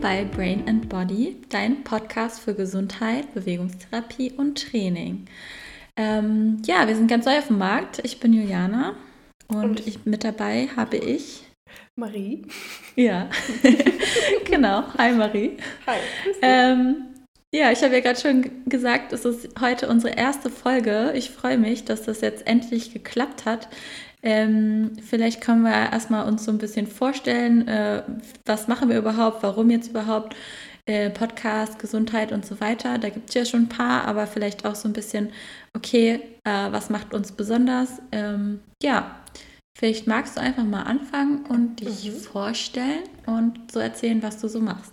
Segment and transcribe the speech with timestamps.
[0.00, 5.26] bei Brain and Body, dein Podcast für Gesundheit, Bewegungstherapie und Training.
[5.96, 8.00] Ähm, ja, wir sind ganz neu auf dem Markt.
[8.02, 8.96] Ich bin Juliana
[9.48, 11.44] und, und ich, mit dabei habe ich
[11.96, 12.46] Marie.
[12.96, 13.30] Ja,
[14.44, 14.84] genau.
[14.98, 15.58] Hi Marie.
[15.86, 15.98] Hi.
[16.42, 16.96] Ähm,
[17.54, 21.12] ja, ich habe ja gerade schon gesagt, es ist heute unsere erste Folge.
[21.14, 23.68] Ich freue mich, dass das jetzt endlich geklappt hat.
[24.22, 28.02] Ähm, vielleicht können wir erstmal uns so ein bisschen vorstellen, äh,
[28.44, 30.36] was machen wir überhaupt, warum jetzt überhaupt
[30.86, 32.98] äh, Podcast, Gesundheit und so weiter.
[32.98, 35.30] Da gibt es ja schon ein paar, aber vielleicht auch so ein bisschen,
[35.74, 38.02] okay, äh, was macht uns besonders?
[38.12, 39.16] Ähm, ja,
[39.78, 42.16] vielleicht magst du einfach mal anfangen und dich mhm.
[42.18, 44.92] vorstellen und so erzählen, was du so machst.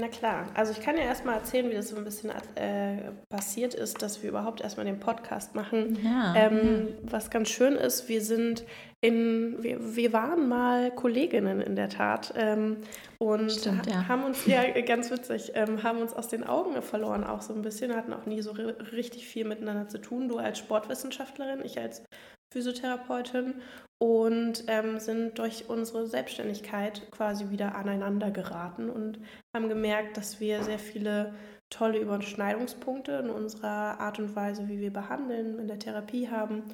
[0.00, 3.74] Na klar, also ich kann ja erstmal erzählen, wie das so ein bisschen äh, passiert
[3.74, 5.98] ist, dass wir überhaupt erstmal den Podcast machen.
[6.04, 7.10] Ja, ähm, ja.
[7.10, 8.64] Was ganz schön ist, wir sind
[9.00, 12.76] in, wir, wir waren mal Kolleginnen in der Tat ähm,
[13.18, 14.06] und Stimmt, ja.
[14.06, 17.62] haben uns, ja ganz witzig, ähm, haben uns aus den Augen verloren auch so ein
[17.62, 20.28] bisschen, hatten auch nie so richtig viel miteinander zu tun.
[20.28, 22.04] Du als Sportwissenschaftlerin, ich als
[22.52, 23.60] Physiotherapeutin
[23.98, 29.18] und ähm, sind durch unsere Selbstständigkeit quasi wieder aneinander geraten und
[29.54, 31.34] haben gemerkt, dass wir sehr viele
[31.70, 36.64] tolle Überschneidungspunkte in unserer Art und Weise, wie wir behandeln, in der Therapie haben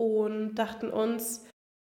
[0.00, 1.46] und dachten uns,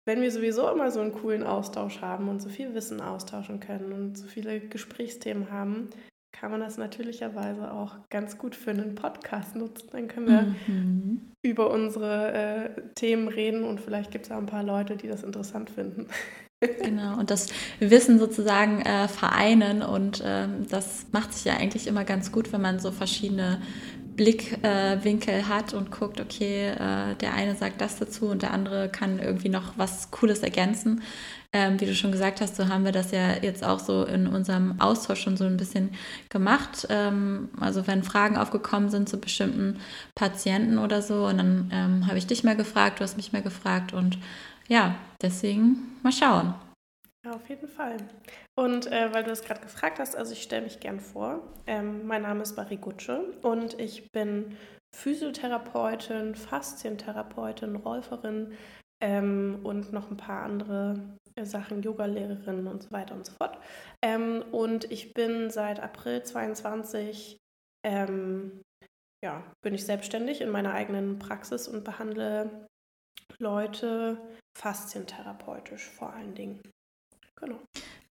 [0.06, 3.94] wenn wir sowieso immer so einen coolen Austausch haben und so viel Wissen austauschen können
[3.94, 5.90] und so viele Gesprächsthemen haben,
[6.34, 9.88] kann man das natürlicherweise auch ganz gut für einen Podcast nutzen.
[9.92, 11.22] Dann können wir mhm.
[11.42, 15.24] über unsere äh, Themen reden und vielleicht gibt es auch ein paar Leute, die das
[15.24, 16.08] interessant finden.
[16.82, 17.48] Genau, und das
[17.80, 22.62] Wissen sozusagen äh, vereinen und ähm, das macht sich ja eigentlich immer ganz gut, wenn
[22.62, 23.62] man so verschiedene
[24.16, 28.88] Blickwinkel äh, hat und guckt, okay, äh, der eine sagt das dazu und der andere
[28.88, 31.02] kann irgendwie noch was Cooles ergänzen.
[31.56, 34.26] Ähm, wie du schon gesagt hast, so haben wir das ja jetzt auch so in
[34.26, 35.92] unserem Austausch schon so ein bisschen
[36.30, 36.88] gemacht.
[36.90, 39.80] Ähm, also wenn Fragen aufgekommen sind zu bestimmten
[40.16, 43.44] Patienten oder so, und dann ähm, habe ich dich mal gefragt, du hast mich mal
[43.44, 44.18] gefragt und
[44.68, 46.56] ja, deswegen mal schauen.
[47.24, 47.98] Ja, auf jeden Fall.
[48.56, 51.42] Und äh, weil du das gerade gefragt hast, also ich stelle mich gern vor.
[51.68, 54.58] Ähm, mein Name ist Barry Gutsche und ich bin
[54.94, 58.54] Physiotherapeutin, Faszientherapeutin, Räuferin
[59.02, 61.00] ähm, und noch ein paar andere
[61.42, 63.58] Sachen Yoga-Lehrerin und so weiter und so fort.
[64.02, 67.38] Ähm, und ich bin seit April 22
[67.86, 68.62] ähm,
[69.24, 72.68] ja, bin ich selbstständig in meiner eigenen Praxis und behandle
[73.40, 74.18] Leute
[74.58, 76.62] faszientherapeutisch vor allen Dingen.
[77.36, 77.60] Genau.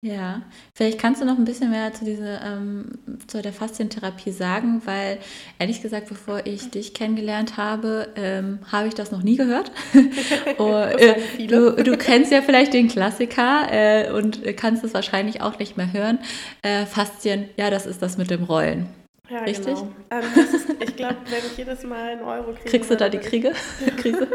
[0.01, 0.43] Ja,
[0.73, 2.85] vielleicht kannst du noch ein bisschen mehr zu, dieser, ähm,
[3.27, 5.17] zu der Faszientherapie sagen, weil
[5.59, 9.73] ehrlich gesagt, bevor ich dich kennengelernt habe, ähm, habe ich das noch nie gehört.
[10.57, 15.59] oh, äh, du, du, kennst ja vielleicht den Klassiker äh, und kannst es wahrscheinlich auch
[15.59, 16.19] nicht mehr hören.
[16.61, 18.87] Äh, Faszien, ja, das ist das mit dem Rollen.
[19.29, 19.75] Ja, Richtig?
[19.75, 19.91] Genau.
[20.11, 20.23] Ähm,
[20.55, 22.69] ist, ich glaube, wenn ich jedes Mal einen Euro kriege.
[22.69, 23.51] Kriegst du da die Kriege?
[23.97, 24.29] Krise?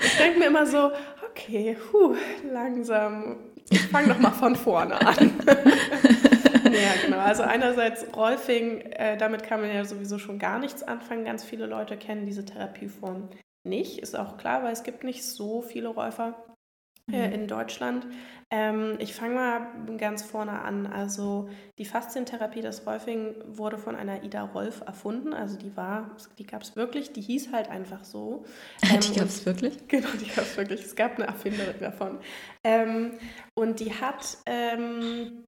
[0.00, 0.90] ich denke mir immer so,
[1.30, 2.14] okay, puh,
[2.52, 3.36] langsam
[3.70, 5.32] ich fange doch mal von vorne an.
[5.46, 7.18] ja, genau.
[7.18, 11.24] Also einerseits Rolfing, äh, damit kann man ja sowieso schon gar nichts anfangen.
[11.24, 13.30] Ganz viele Leute kennen diese Therapieform
[13.64, 13.98] nicht.
[13.98, 16.53] Ist auch klar, weil es gibt nicht so viele Räufer
[17.10, 17.34] äh, mhm.
[17.34, 18.06] in Deutschland.
[18.50, 20.86] Ähm, ich fange mal ganz vorne an.
[20.86, 21.48] Also
[21.78, 25.34] die Faszientherapie, das Rolfing, wurde von einer Ida Rolf erfunden.
[25.34, 28.44] Also die war, die gab es wirklich, die hieß halt einfach so.
[28.82, 29.78] Ähm, die gab es wirklich?
[29.88, 30.82] Genau, die gab es wirklich.
[30.82, 32.18] Es gab eine Erfinderin davon.
[32.62, 33.12] Ähm,
[33.54, 35.44] und die hat ähm,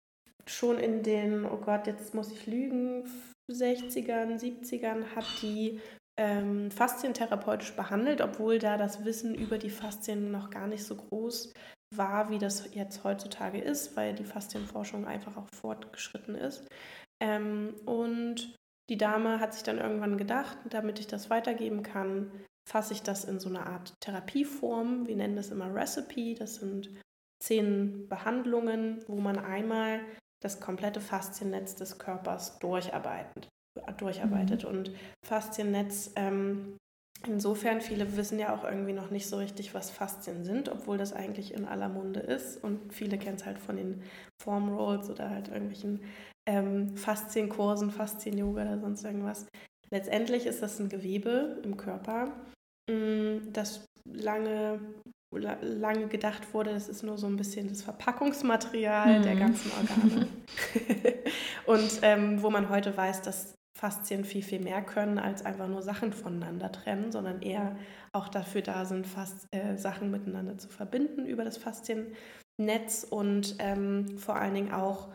[0.47, 3.05] schon in den, oh Gott, jetzt muss ich lügen,
[3.51, 5.81] 60ern, 70ern hat die
[6.19, 11.53] ähm, faszientherapeutisch behandelt, obwohl da das Wissen über die Faszien noch gar nicht so groß
[11.95, 16.67] war, wie das jetzt heutzutage ist, weil die Faszienforschung einfach auch fortgeschritten ist.
[17.23, 18.55] Ähm, und
[18.89, 22.31] die Dame hat sich dann irgendwann gedacht, damit ich das weitergeben kann,
[22.69, 25.07] fasse ich das in so eine Art Therapieform.
[25.07, 26.35] Wir nennen das immer Recipe.
[26.35, 26.91] Das sind
[27.43, 30.01] zehn Behandlungen, wo man einmal
[30.43, 33.49] das komplette Fasziennetz des Körpers durcharbeitet
[33.99, 34.65] durcharbeitet.
[34.65, 34.71] Mhm.
[34.71, 34.91] Und
[35.25, 36.77] Fasziennetz, ähm,
[37.27, 41.13] insofern, viele wissen ja auch irgendwie noch nicht so richtig, was Faszien sind, obwohl das
[41.13, 42.63] eigentlich in aller Munde ist.
[42.63, 44.03] Und viele kennen es halt von den
[44.43, 46.01] Form Rolls oder halt irgendwelchen
[46.49, 49.47] ähm, Faszienkursen, Faszien-Yoga oder sonst irgendwas.
[49.91, 52.33] Letztendlich ist das ein Gewebe im Körper,
[52.91, 54.81] mm, das lange
[55.33, 59.23] lange gedacht wurde, das ist nur so ein bisschen das Verpackungsmaterial mhm.
[59.23, 60.29] der ganzen Organe.
[61.67, 65.83] und ähm, wo man heute weiß, dass Faszien viel, viel mehr können, als einfach nur
[65.83, 67.77] Sachen voneinander trennen, sondern eher
[68.13, 74.17] auch dafür da sind, fast äh, Sachen miteinander zu verbinden über das Fasziennetz und ähm,
[74.17, 75.11] vor allen Dingen auch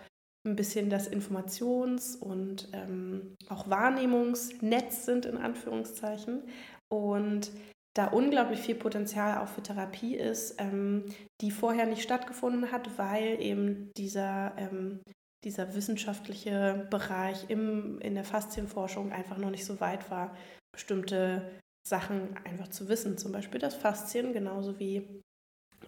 [0.46, 6.44] ein bisschen das Informations- und ähm, auch Wahrnehmungsnetz sind, in Anführungszeichen.
[6.88, 7.52] Und
[7.96, 11.06] da unglaublich viel Potenzial auch für Therapie ist, ähm,
[11.42, 15.02] die vorher nicht stattgefunden hat, weil eben dieser, ähm,
[15.44, 20.36] dieser wissenschaftliche Bereich im, in der Faszienforschung einfach noch nicht so weit war,
[20.72, 21.50] bestimmte
[21.88, 23.18] Sachen einfach zu wissen.
[23.18, 25.22] Zum Beispiel das Faszien, genauso wie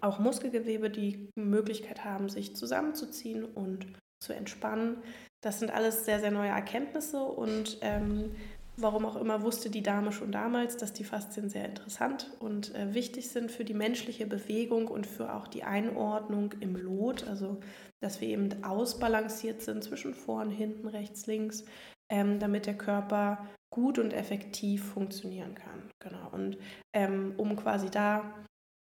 [0.01, 3.85] auch Muskelgewebe die Möglichkeit haben, sich zusammenzuziehen und
[4.19, 4.97] zu entspannen.
[5.41, 8.35] Das sind alles sehr, sehr neue Erkenntnisse und ähm,
[8.77, 12.93] warum auch immer wusste die Dame schon damals, dass die Faszien sehr interessant und äh,
[12.93, 17.59] wichtig sind für die menschliche Bewegung und für auch die Einordnung im Lot, also
[18.01, 21.65] dass wir eben ausbalanciert sind zwischen vorn, hinten, rechts, links,
[22.11, 25.89] ähm, damit der Körper gut und effektiv funktionieren kann.
[25.99, 26.29] Genau.
[26.31, 26.57] Und
[26.93, 28.45] ähm, um quasi da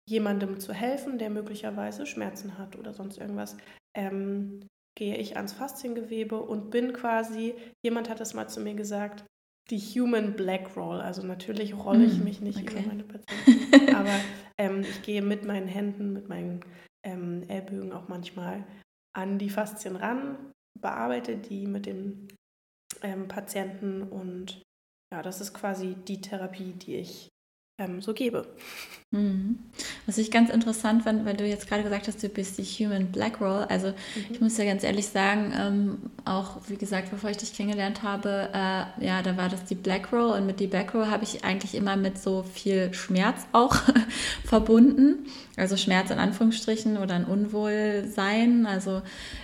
[0.08, 3.56] jemandem zu helfen, der möglicherweise Schmerzen hat oder sonst irgendwas,
[3.96, 4.60] ähm,
[4.96, 7.54] gehe ich ans Fasziengewebe und bin quasi,
[7.84, 9.24] jemand hat es mal zu mir gesagt,
[9.70, 11.00] die Human Black Roll.
[11.00, 12.78] Also natürlich rolle ich hm, mich nicht okay.
[12.78, 14.14] über meine Patienten, aber
[14.58, 16.60] ähm, ich gehe mit meinen Händen, mit meinen
[17.04, 18.64] ähm, Ellbögen auch manchmal
[19.14, 22.28] an die Faszien ran, bearbeite die mit dem
[23.02, 24.62] ähm, Patienten und
[25.12, 27.28] ja, das ist quasi die Therapie, die ich
[27.78, 28.46] ähm, so gebe.
[29.10, 29.58] Mhm.
[30.04, 33.10] Was ich ganz interessant fand, weil du jetzt gerade gesagt hast, du bist die Human
[33.10, 33.64] Black Roll.
[33.68, 33.94] Also mhm.
[34.30, 38.50] ich muss ja ganz ehrlich sagen, ähm, auch wie gesagt, bevor ich dich kennengelernt habe,
[38.52, 41.44] äh, ja, da war das die Black Roll und mit die Black Roll habe ich
[41.44, 43.76] eigentlich immer mit so viel Schmerz auch
[44.44, 45.26] verbunden.
[45.56, 49.00] Also Schmerz in Anführungsstrichen oder ein Unwohlsein, also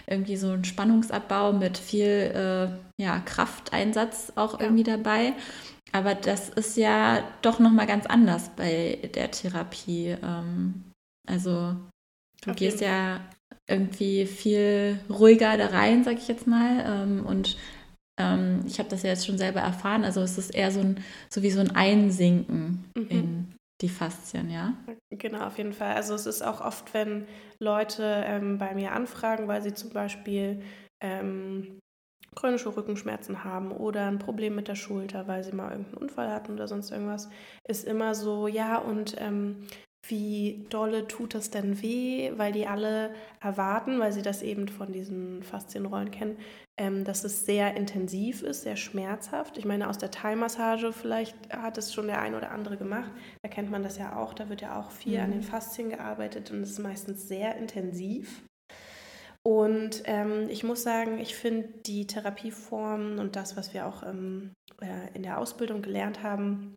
[0.07, 4.67] irgendwie so ein Spannungsabbau mit viel äh, ja, Krafteinsatz auch ja.
[4.67, 5.33] irgendwie dabei.
[5.95, 10.17] Aber das ist ja doch nochmal ganz anders bei der Therapie.
[10.21, 10.91] Ähm,
[11.25, 11.77] also
[12.43, 13.21] du Auf gehst ja
[13.69, 16.85] irgendwie viel ruhiger da rein, sag ich jetzt mal.
[16.85, 17.57] Ähm, und
[18.21, 20.03] ähm, ich habe das ja jetzt schon selber erfahren.
[20.03, 23.09] Also es ist eher so, ein, so wie so ein Einsinken mhm.
[23.09, 24.75] in die Faszien, ja?
[25.11, 25.95] Genau, auf jeden Fall.
[25.95, 27.29] Also es ist auch oft, wenn
[27.61, 30.61] Leute ähm, bei mir anfragen, weil sie zum Beispiel
[31.01, 31.79] ähm,
[32.35, 36.53] chronische Rückenschmerzen haben oder ein Problem mit der Schulter, weil sie mal irgendeinen Unfall hatten
[36.53, 37.29] oder sonst irgendwas,
[37.67, 39.67] ist immer so, ja, und ähm,
[40.09, 44.93] wie dolle tut das denn weh, weil die alle erwarten, weil sie das eben von
[44.93, 46.37] diesen Faszienrollen kennen,
[46.77, 49.57] ähm, dass es sehr intensiv ist, sehr schmerzhaft.
[49.59, 53.11] Ich meine, aus der Thai-Massage vielleicht hat es schon der ein oder andere gemacht.
[53.43, 54.35] Da kennt man das ja auch.
[54.35, 55.25] Da wird ja auch viel mhm.
[55.25, 58.45] an den Faszien gearbeitet und es ist meistens sehr intensiv.
[59.47, 64.55] Und ähm, ich muss sagen, ich finde die Therapieformen und das, was wir auch ähm,
[64.81, 66.75] äh, in der Ausbildung gelernt haben,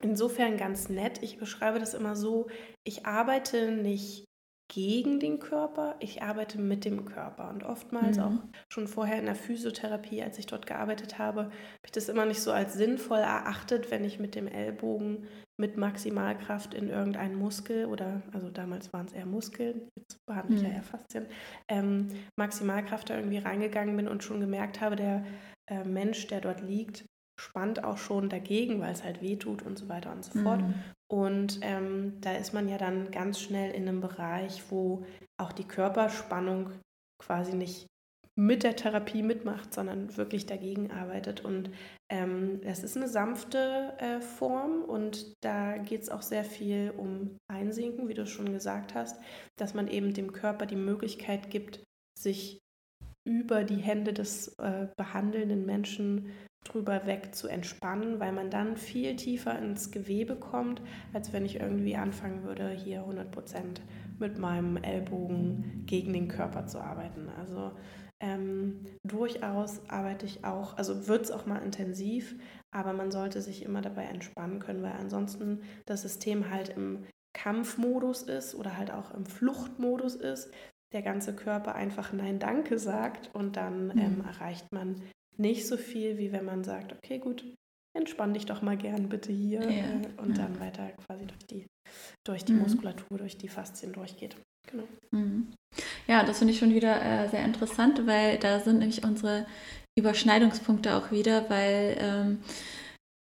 [0.00, 1.22] insofern ganz nett.
[1.22, 2.48] Ich beschreibe das immer so,
[2.84, 4.25] ich arbeite nicht
[4.68, 7.48] gegen den Körper, ich arbeite mit dem Körper.
[7.50, 8.22] Und oftmals mhm.
[8.22, 8.32] auch
[8.68, 11.52] schon vorher in der Physiotherapie, als ich dort gearbeitet habe, habe
[11.84, 15.26] ich das immer nicht so als sinnvoll erachtet, wenn ich mit dem Ellbogen
[15.58, 20.62] mit Maximalkraft in irgendeinen Muskel oder, also damals waren es eher Muskeln, jetzt behandle ich
[20.62, 20.68] mhm.
[20.68, 21.26] ja eher Faszien,
[21.68, 25.24] ähm, Maximalkraft da irgendwie reingegangen bin und schon gemerkt habe, der
[25.66, 27.06] äh, Mensch, der dort liegt,
[27.38, 30.62] spannt auch schon dagegen, weil es halt weh tut und so weiter und so fort.
[30.62, 30.74] Mhm.
[31.08, 35.04] Und ähm, da ist man ja dann ganz schnell in einem Bereich, wo
[35.36, 36.70] auch die Körperspannung
[37.22, 37.86] quasi nicht
[38.38, 41.42] mit der Therapie mitmacht, sondern wirklich dagegen arbeitet.
[41.42, 41.70] Und
[42.10, 47.38] ähm, es ist eine sanfte äh, Form und da geht es auch sehr viel um
[47.50, 49.18] Einsinken, wie du schon gesagt hast,
[49.58, 51.82] dass man eben dem Körper die Möglichkeit gibt,
[52.18, 52.58] sich
[53.26, 56.30] über die Hände des äh, behandelnden Menschen
[56.68, 60.82] drüber weg zu entspannen, weil man dann viel tiefer ins Gewebe kommt,
[61.12, 63.80] als wenn ich irgendwie anfangen würde, hier 100 Prozent
[64.18, 67.28] mit meinem Ellbogen gegen den Körper zu arbeiten.
[67.38, 67.72] Also
[68.20, 72.34] ähm, durchaus arbeite ich auch, also wird es auch mal intensiv,
[72.70, 77.04] aber man sollte sich immer dabei entspannen können, weil ansonsten das System halt im
[77.34, 80.50] Kampfmodus ist oder halt auch im Fluchtmodus ist,
[80.92, 83.98] der ganze Körper einfach Nein Danke sagt und dann mhm.
[83.98, 85.02] ähm, erreicht man
[85.38, 87.44] nicht so viel, wie wenn man sagt, okay, gut,
[87.96, 89.68] entspann dich doch mal gern bitte hier ja.
[89.68, 90.44] äh, und ja.
[90.44, 91.66] dann weiter quasi durch die,
[92.26, 92.60] durch die mhm.
[92.60, 94.36] Muskulatur, durch die Faszien durchgeht.
[94.70, 94.84] Genau.
[95.10, 95.52] Mhm.
[96.06, 99.46] Ja, das finde ich schon wieder äh, sehr interessant, weil da sind nämlich unsere
[99.98, 102.38] Überschneidungspunkte auch wieder, weil ähm,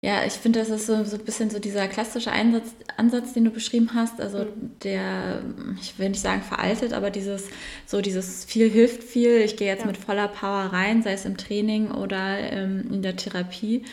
[0.03, 3.45] Ja, ich finde, das ist so, so ein bisschen so dieser klassische Einsatz, Ansatz, den
[3.45, 4.19] du beschrieben hast.
[4.19, 4.71] Also mhm.
[4.83, 5.43] der,
[5.79, 7.47] ich will nicht sagen veraltet, aber dieses,
[7.85, 9.37] so dieses viel hilft viel.
[9.41, 9.87] Ich gehe jetzt ja.
[9.87, 13.85] mit voller Power rein, sei es im Training oder ähm, in der Therapie.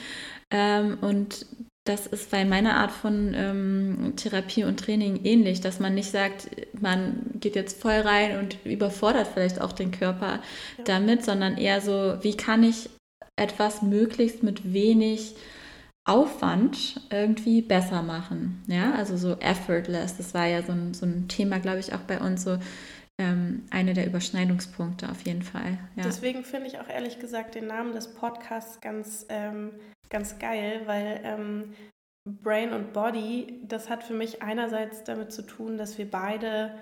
[0.50, 1.44] Ähm, und
[1.84, 6.48] das ist bei meiner Art von ähm, Therapie und Training ähnlich, dass man nicht sagt,
[6.80, 10.40] man geht jetzt voll rein und überfordert vielleicht auch den Körper
[10.78, 10.84] ja.
[10.84, 12.88] damit, sondern eher so, wie kann ich
[13.36, 15.34] etwas möglichst mit wenig
[16.08, 18.62] Aufwand irgendwie besser machen.
[18.66, 20.16] Ja, also so effortless.
[20.16, 22.58] Das war ja so ein, so ein Thema, glaube ich, auch bei uns so
[23.20, 25.78] ähm, eine der Überschneidungspunkte auf jeden Fall.
[25.96, 26.04] Ja.
[26.04, 29.72] Deswegen finde ich auch ehrlich gesagt den Namen des Podcasts ganz, ähm,
[30.08, 31.74] ganz geil, weil ähm,
[32.24, 36.74] Brain und Body, das hat für mich einerseits damit zu tun, dass wir beide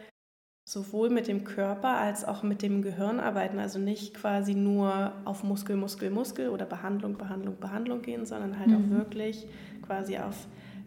[0.68, 3.60] sowohl mit dem Körper als auch mit dem Gehirn arbeiten.
[3.60, 8.68] Also nicht quasi nur auf Muskel, Muskel, Muskel oder Behandlung, Behandlung, Behandlung gehen, sondern halt
[8.68, 8.74] mhm.
[8.74, 9.46] auch wirklich
[9.86, 10.34] quasi auf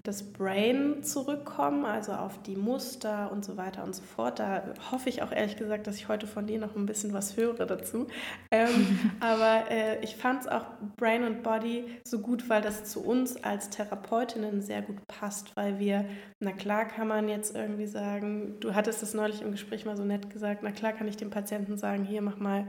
[0.03, 4.39] das Brain zurückkommen, also auf die Muster und so weiter und so fort.
[4.39, 7.35] Da hoffe ich auch ehrlich gesagt, dass ich heute von dir noch ein bisschen was
[7.35, 8.07] höre dazu.
[8.51, 10.65] Ähm, aber äh, ich fand es auch
[10.97, 15.79] Brain und Body so gut, weil das zu uns als Therapeutinnen sehr gut passt, weil
[15.79, 16.05] wir,
[16.39, 20.05] na klar kann man jetzt irgendwie sagen, du hattest es neulich im Gespräch mal so
[20.05, 22.67] nett gesagt, na klar kann ich dem Patienten sagen, hier mach mal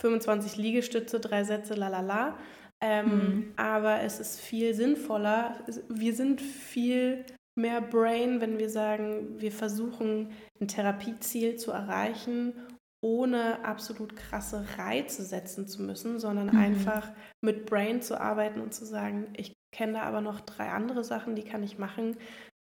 [0.00, 2.36] 25 Liegestütze, drei Sätze, lalala.
[2.80, 3.52] Ähm, mhm.
[3.56, 5.58] Aber es ist viel sinnvoller.
[5.88, 7.24] Wir sind viel
[7.56, 10.30] mehr Brain, wenn wir sagen, wir versuchen
[10.60, 12.54] ein Therapieziel zu erreichen,
[13.00, 16.58] ohne absolut krasse Reize setzen zu müssen, sondern mhm.
[16.58, 21.04] einfach mit Brain zu arbeiten und zu sagen, ich kenne da aber noch drei andere
[21.04, 22.16] Sachen, die kann ich machen,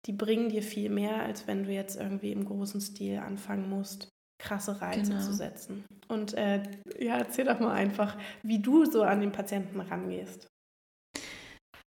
[0.05, 4.09] die bringen dir viel mehr, als wenn du jetzt irgendwie im großen Stil anfangen musst,
[4.39, 5.23] krasse Reize genau.
[5.23, 5.85] zu setzen.
[6.07, 6.61] Und äh,
[6.99, 10.47] ja, erzähl doch mal einfach, wie du so an den Patienten rangehst.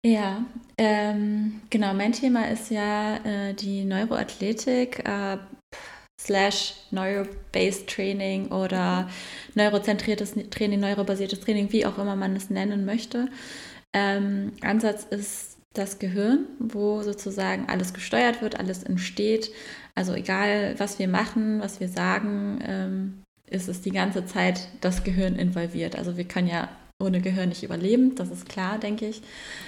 [0.05, 0.45] Ja,
[0.79, 5.39] ähm, genau, mein Thema ist ja äh, die Neuroathletik äh,
[6.21, 9.09] slash Neuro-Based Training oder
[9.55, 13.29] neurozentriertes Training, neurobasiertes Training, wie auch immer man es nennen möchte.
[13.93, 19.51] Ähm, Ansatz ist das Gehirn, wo sozusagen alles gesteuert wird, alles entsteht,
[19.97, 25.03] also egal, was wir machen, was wir sagen, ähm, ist es die ganze Zeit das
[25.03, 25.97] Gehirn involviert.
[25.97, 26.69] Also wir können ja
[27.03, 29.23] ohne Gehirn nicht überleben, das ist klar, denke ich.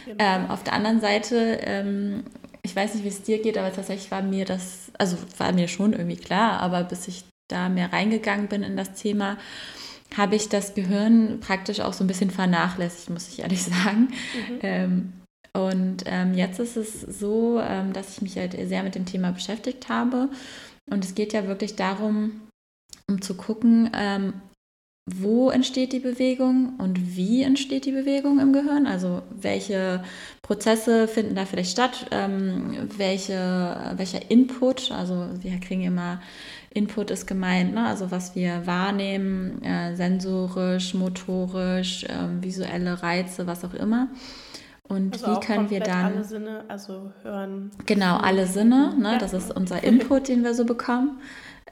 [0.05, 0.17] Genau.
[0.19, 2.25] Ähm, auf der anderen Seite, ähm,
[2.63, 5.69] ich weiß nicht, wie es dir geht, aber tatsächlich war mir das, also war mir
[5.69, 9.39] schon irgendwie klar, aber bis ich da mehr reingegangen bin in das Thema,
[10.17, 14.09] habe ich das Gehirn praktisch auch so ein bisschen vernachlässigt, muss ich ehrlich sagen.
[14.49, 14.59] Mhm.
[14.63, 15.13] Ähm,
[15.59, 19.33] und ähm, jetzt ist es so, ähm, dass ich mich halt sehr mit dem Thema
[19.33, 20.29] beschäftigt habe.
[20.91, 22.41] Und es geht ja wirklich darum,
[23.09, 24.35] um zu gucken, ähm,
[25.11, 28.87] wo entsteht die Bewegung und wie entsteht die Bewegung im Gehirn?
[28.87, 30.05] Also welche
[30.43, 32.07] Prozesse finden da vielleicht statt?
[32.11, 34.93] Ähm, welche, welcher Input?
[34.93, 36.21] Also wir kriegen immer
[36.71, 37.87] Input ist gemeint, ne?
[37.87, 44.09] also was wir wahrnehmen, äh, sensorisch, motorisch, äh, visuelle Reize, was auch immer.
[44.89, 46.07] Und also wie können wir dann.
[46.07, 47.71] Alle Sinne, also hören.
[47.87, 49.13] Genau, alle Sinne, ne?
[49.13, 49.19] Ja.
[49.19, 51.21] das ist unser Input, den wir so bekommen.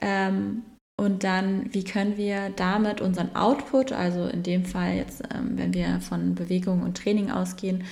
[0.00, 0.62] Ähm,
[0.98, 5.74] und dann, wie können wir damit unseren Output, also in dem Fall jetzt, ähm, wenn
[5.74, 7.84] wir von Bewegung und Training ausgehen,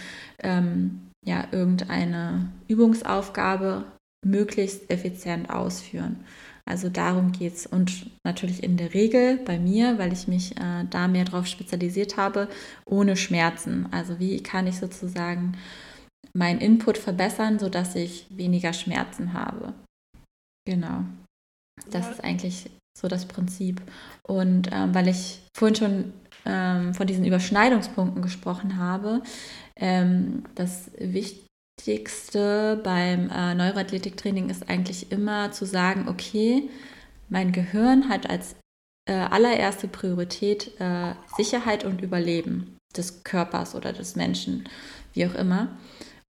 [0.42, 3.84] ähm, ja, irgendeine Übungsaufgabe
[4.24, 6.24] möglichst effizient ausführen.
[6.66, 7.66] Also darum geht es.
[7.66, 12.16] Und natürlich in der Regel bei mir, weil ich mich äh, da mehr drauf spezialisiert
[12.16, 12.48] habe,
[12.86, 13.86] ohne Schmerzen.
[13.92, 15.56] Also wie kann ich sozusagen
[16.32, 19.74] meinen Input verbessern, sodass ich weniger Schmerzen habe.
[20.66, 21.04] Genau.
[21.90, 22.12] Das ja.
[22.12, 23.82] ist eigentlich so das Prinzip.
[24.26, 26.12] Und ähm, weil ich vorhin schon
[26.44, 29.22] ähm, von diesen Überschneidungspunkten gesprochen habe,
[29.76, 31.43] ähm, das Wichtigste
[31.78, 36.70] Wichtigste beim äh, Neuroathletiktraining ist eigentlich immer zu sagen, okay,
[37.28, 38.56] mein Gehirn hat als
[39.06, 44.68] äh, allererste Priorität äh, Sicherheit und Überleben des Körpers oder des Menschen,
[45.12, 45.76] wie auch immer.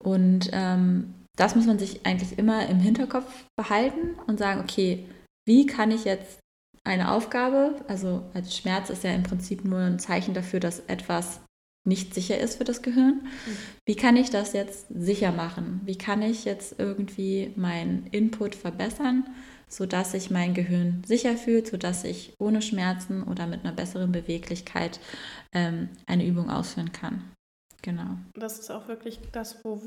[0.02, 5.06] Und ähm, das muss man sich eigentlich immer im Hinterkopf behalten und sagen, okay,
[5.46, 6.40] wie kann ich jetzt
[6.84, 11.40] eine Aufgabe, also als Schmerz ist ja im Prinzip nur ein Zeichen dafür, dass etwas
[11.84, 13.22] nicht sicher ist für das Gehirn.
[13.24, 13.56] Mhm.
[13.84, 15.80] Wie kann ich das jetzt sicher machen?
[15.84, 19.24] Wie kann ich jetzt irgendwie meinen Input verbessern,
[19.68, 24.98] sodass sich mein Gehirn sicher fühlt, sodass ich ohne Schmerzen oder mit einer besseren Beweglichkeit
[25.52, 27.24] ähm, eine Übung ausführen kann?
[27.82, 28.16] Genau.
[28.34, 29.82] Das ist auch wirklich das, wo,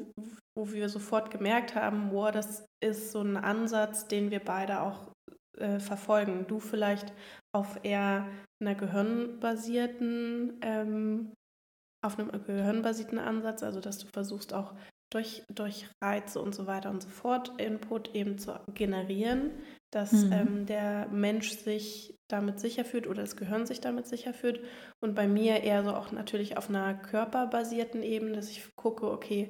[0.55, 5.11] wo wir sofort gemerkt haben, wow, das ist so ein Ansatz, den wir beide auch
[5.57, 6.45] äh, verfolgen.
[6.47, 7.11] Du vielleicht
[7.55, 8.27] auf eher
[8.61, 11.31] einer gehirnbasierten ähm,
[12.01, 14.73] auf einem gehirnbasierten Ansatz, also dass du versuchst auch
[15.11, 19.51] durch, durch Reize und so weiter und so fort Input eben zu generieren,
[19.91, 20.31] dass mhm.
[20.33, 24.61] ähm, der Mensch sich damit sicher fühlt oder das Gehirn sich damit sicher fühlt.
[24.99, 29.49] Und bei mir eher so auch natürlich auf einer körperbasierten Ebene, dass ich gucke, okay,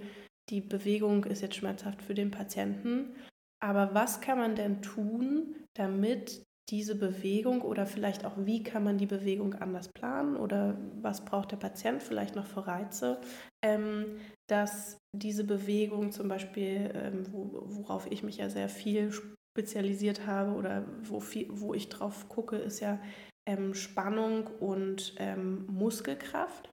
[0.49, 3.15] die Bewegung ist jetzt schmerzhaft für den Patienten.
[3.59, 8.97] Aber was kann man denn tun, damit diese Bewegung oder vielleicht auch, wie kann man
[8.97, 13.21] die Bewegung anders planen oder was braucht der Patient vielleicht noch für Reize,
[13.63, 20.27] ähm, dass diese Bewegung zum Beispiel, ähm, wo, worauf ich mich ja sehr viel spezialisiert
[20.27, 22.99] habe oder wo, viel, wo ich drauf gucke, ist ja
[23.47, 26.69] ähm, Spannung und ähm, Muskelkraft.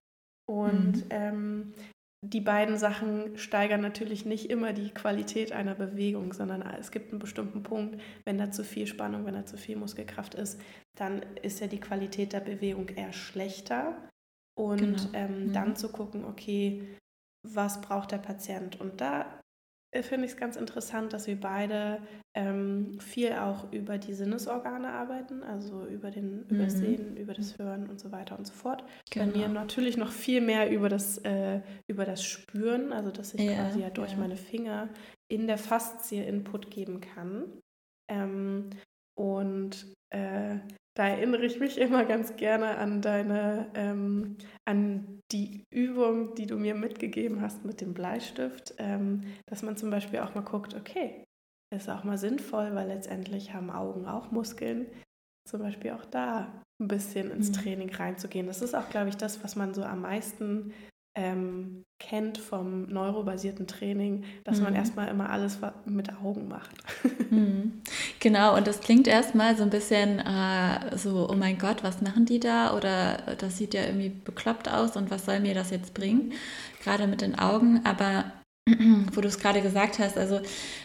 [0.47, 1.73] Und mhm.
[2.27, 7.19] Die beiden Sachen steigern natürlich nicht immer die Qualität einer Bewegung, sondern es gibt einen
[7.19, 10.59] bestimmten Punkt, wenn da zu viel Spannung, wenn da zu viel Muskelkraft ist,
[10.97, 14.09] dann ist ja die Qualität der Bewegung eher schlechter.
[14.57, 15.09] Und genau.
[15.13, 15.53] ähm, mhm.
[15.53, 16.97] dann zu gucken, okay,
[17.47, 18.81] was braucht der Patient?
[18.81, 19.27] Und da
[20.03, 22.01] finde ich es ganz interessant, dass wir beide
[22.35, 26.47] ähm, viel auch über die Sinnesorgane arbeiten, also über den mhm.
[26.49, 28.85] Übersehen, über das Hören und so weiter und so fort.
[29.11, 29.27] Genau.
[29.27, 33.41] Bei mir natürlich noch viel mehr über das, äh, über das Spüren, also dass ich
[33.43, 34.19] ja, quasi ja durch ja.
[34.19, 34.89] meine Finger
[35.29, 37.45] in der Faszie Input geben kann.
[38.11, 38.71] Ähm,
[39.17, 40.59] und äh,
[40.97, 46.57] da erinnere ich mich immer ganz gerne an deine, ähm, an die Übung, die du
[46.57, 51.25] mir mitgegeben hast mit dem Bleistift, ähm, dass man zum Beispiel auch mal guckt, okay,
[51.75, 54.87] ist auch mal sinnvoll, weil letztendlich haben Augen auch Muskeln,
[55.49, 57.55] zum Beispiel auch da ein bisschen ins mhm.
[57.55, 58.47] Training reinzugehen.
[58.47, 60.73] Das ist auch, glaube ich, das, was man so am meisten
[61.15, 64.65] ähm, kennt vom neurobasierten Training, dass mhm.
[64.65, 66.77] man erstmal immer alles mit Augen macht.
[67.31, 67.83] Mhm.
[68.21, 72.27] Genau, und das klingt erstmal so ein bisschen äh, so, oh mein Gott, was machen
[72.27, 72.77] die da?
[72.77, 76.33] Oder das sieht ja irgendwie bekloppt aus und was soll mir das jetzt bringen?
[76.83, 78.25] Gerade mit den Augen, aber
[79.13, 80.41] wo du es gerade gesagt hast, also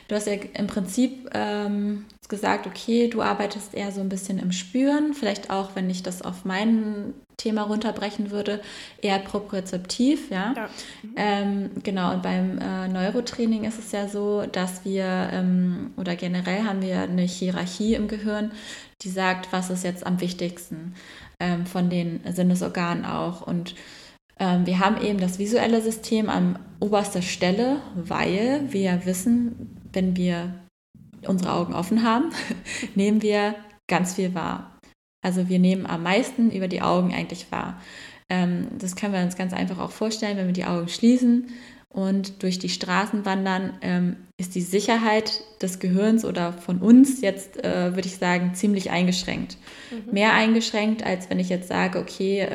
[0.08, 4.52] du hast ja im Prinzip ähm, gesagt, okay, du arbeitest eher so ein bisschen im
[4.52, 8.62] Spüren, vielleicht auch, wenn ich das auf mein Thema runterbrechen würde,
[9.02, 10.54] eher propriozeptiv, ja.
[10.56, 10.70] ja.
[11.02, 11.14] Mhm.
[11.16, 16.64] Ähm, genau, und beim äh, Neurotraining ist es ja so, dass wir, ähm, oder generell
[16.66, 18.52] haben wir eine Hierarchie im Gehirn,
[19.02, 20.96] die sagt, was ist jetzt am wichtigsten
[21.40, 23.74] ähm, von den Sinnesorganen auch und
[24.40, 30.54] wir haben eben das visuelle System an oberster Stelle, weil wir wissen, wenn wir
[31.28, 32.30] unsere Augen offen haben,
[32.96, 33.56] nehmen wir
[33.88, 34.78] ganz viel wahr.
[35.22, 37.82] Also wir nehmen am meisten über die Augen eigentlich wahr.
[38.30, 41.48] Ähm, das können wir uns ganz einfach auch vorstellen, wenn wir die Augen schließen
[41.90, 47.62] und durch die Straßen wandern, ähm, ist die Sicherheit des Gehirns oder von uns jetzt,
[47.64, 49.58] äh, würde ich sagen, ziemlich eingeschränkt.
[49.92, 50.14] Mhm.
[50.14, 52.48] Mehr eingeschränkt, als wenn ich jetzt sage, okay,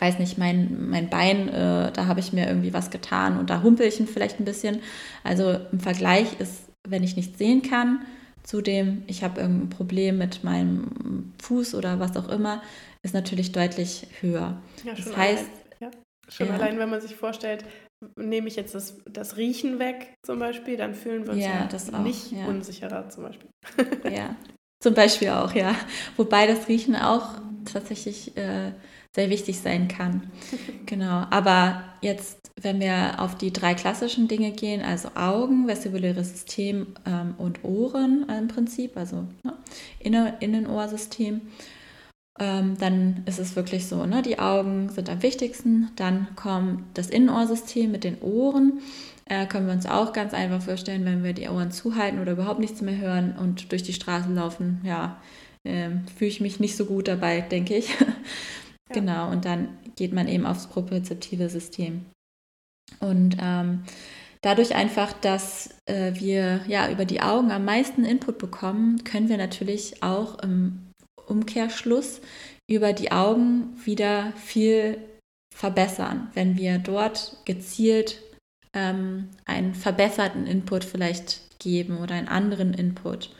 [0.00, 3.62] weiß nicht, mein, mein Bein, äh, da habe ich mir irgendwie was getan und da
[3.62, 4.80] humpel ich ihn vielleicht ein bisschen.
[5.24, 8.00] Also im Vergleich ist, wenn ich nichts sehen kann,
[8.42, 12.62] zu dem, ich habe irgendein Problem mit meinem Fuß oder was auch immer,
[13.02, 14.60] ist natürlich deutlich höher.
[14.84, 15.44] Ja, das heißt,
[15.80, 15.90] allein, ja.
[16.28, 16.54] schon ja.
[16.54, 17.64] allein, wenn man sich vorstellt,
[18.16, 21.98] nehme ich jetzt das, das Riechen weg zum Beispiel, dann fühlen wir uns ja, ja
[21.98, 23.50] auch, nicht unsicherer zum Beispiel.
[24.10, 24.34] Ja,
[24.82, 25.74] zum Beispiel auch, ja.
[26.16, 27.34] Wobei das Riechen auch
[27.70, 28.72] tatsächlich äh,
[29.14, 30.30] sehr wichtig sein kann.
[30.86, 31.24] Genau.
[31.30, 37.34] Aber jetzt, wenn wir auf die drei klassischen Dinge gehen, also Augen, vestibuläres System ähm,
[37.38, 39.52] und Ohren im Prinzip, also ne,
[40.00, 41.42] Inner Innenohrsystem,
[42.40, 45.90] ähm, dann ist es wirklich so, ne, die Augen sind am wichtigsten.
[45.94, 48.80] Dann kommt das Innenohrsystem mit den Ohren.
[49.26, 52.58] Äh, können wir uns auch ganz einfach vorstellen, wenn wir die Ohren zuhalten oder überhaupt
[52.58, 55.20] nichts mehr hören und durch die Straße laufen, ja,
[55.62, 57.94] äh, fühle ich mich nicht so gut dabei, denke ich.
[58.92, 62.06] Genau, und dann geht man eben aufs propriozeptive System.
[62.98, 63.84] Und ähm,
[64.42, 69.36] dadurch einfach, dass äh, wir ja über die Augen am meisten Input bekommen, können wir
[69.36, 70.90] natürlich auch im
[71.26, 72.20] Umkehrschluss
[72.68, 74.98] über die Augen wieder viel
[75.54, 78.22] verbessern, wenn wir dort gezielt
[78.74, 83.30] ähm, einen verbesserten Input vielleicht geben oder einen anderen Input.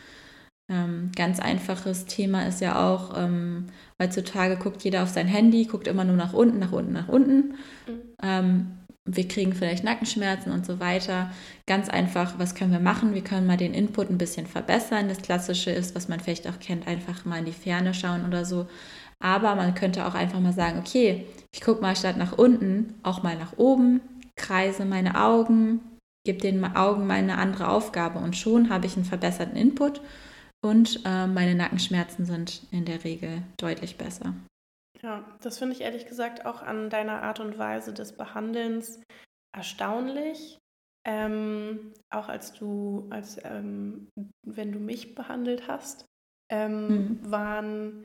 [0.70, 3.66] Ähm, ganz einfaches Thema ist ja auch, ähm,
[4.00, 7.54] heutzutage guckt jeder auf sein Handy, guckt immer nur nach unten, nach unten, nach unten.
[7.86, 8.00] Mhm.
[8.22, 8.66] Ähm,
[9.04, 11.32] wir kriegen vielleicht Nackenschmerzen und so weiter.
[11.66, 13.14] Ganz einfach, was können wir machen?
[13.14, 15.08] Wir können mal den Input ein bisschen verbessern.
[15.08, 18.44] Das Klassische ist, was man vielleicht auch kennt, einfach mal in die Ferne schauen oder
[18.44, 18.68] so.
[19.18, 23.24] Aber man könnte auch einfach mal sagen, okay, ich gucke mal statt nach unten auch
[23.24, 24.00] mal nach oben,
[24.36, 25.80] kreise meine Augen,
[26.24, 30.00] gebe den Augen mal eine andere Aufgabe und schon habe ich einen verbesserten Input
[30.62, 34.34] und äh, meine Nackenschmerzen sind in der Regel deutlich besser.
[35.02, 39.00] Ja, das finde ich ehrlich gesagt auch an deiner Art und Weise des Behandelns
[39.56, 40.58] erstaunlich,
[41.06, 44.08] ähm, auch als du, als ähm,
[44.46, 46.04] wenn du mich behandelt hast,
[46.50, 47.30] ähm, mhm.
[47.30, 48.04] waren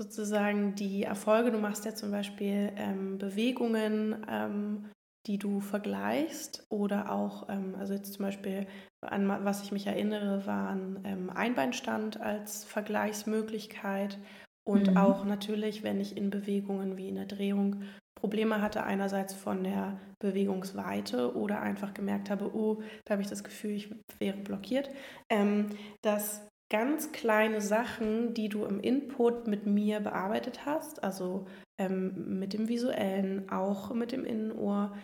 [0.00, 1.50] sozusagen die Erfolge.
[1.50, 4.90] Du machst ja zum Beispiel ähm, Bewegungen, ähm,
[5.28, 8.66] die du vergleichst oder auch, ähm, also jetzt zum Beispiel
[9.00, 14.18] an was ich mich erinnere, waren Einbeinstand als Vergleichsmöglichkeit
[14.66, 14.96] und mhm.
[14.96, 17.84] auch natürlich, wenn ich in Bewegungen wie in der Drehung
[18.18, 23.44] Probleme hatte, einerseits von der Bewegungsweite oder einfach gemerkt habe, oh, da habe ich das
[23.44, 24.90] Gefühl, ich wäre blockiert,
[25.30, 25.70] ähm,
[26.02, 31.46] dass ganz kleine Sachen, die du im Input mit mir bearbeitet hast, also
[31.78, 34.96] ähm, mit dem visuellen, auch mit dem Innenohr,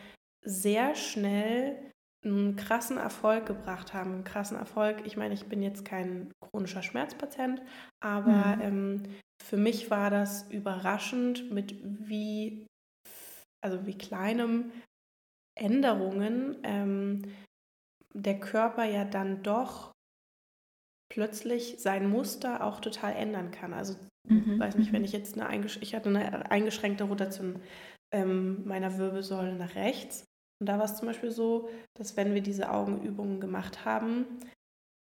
[0.44, 1.90] sehr schnell
[2.24, 4.12] einen krassen Erfolg gebracht haben.
[4.12, 5.02] Einen krassen Erfolg.
[5.04, 7.61] Ich meine, ich bin jetzt kein chronischer Schmerzpatient,
[8.00, 8.62] aber mhm.
[8.62, 9.02] ähm,
[9.42, 12.66] für mich war das überraschend, mit wie
[13.64, 14.72] also wie kleinem
[15.59, 17.22] Änderungen ähm,
[18.12, 19.92] der Körper ja dann doch
[21.11, 23.72] plötzlich sein Muster auch total ändern kann.
[23.72, 23.96] Also
[24.28, 24.59] mhm.
[24.61, 25.07] weiß nicht, wenn mhm.
[25.07, 27.61] ich jetzt eine, eingesch ich hatte eine eingeschränkte Rotation
[28.12, 30.24] ähm, meiner Wirbelsäule nach rechts.
[30.64, 34.24] Und da war es zum Beispiel so, dass wenn wir diese Augenübungen gemacht haben,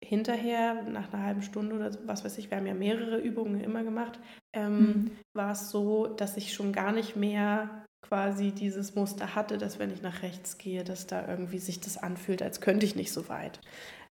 [0.05, 3.83] hinterher, nach einer halben Stunde oder was weiß ich, wir haben ja mehrere Übungen immer
[3.83, 4.21] gemacht,
[4.53, 5.11] ähm, mhm.
[5.33, 9.91] war es so, dass ich schon gar nicht mehr quasi dieses Muster hatte, dass wenn
[9.91, 13.31] ich nach rechts gehe, dass da irgendwie sich das anfühlt, als könnte ich nicht so
[13.31, 13.59] weit.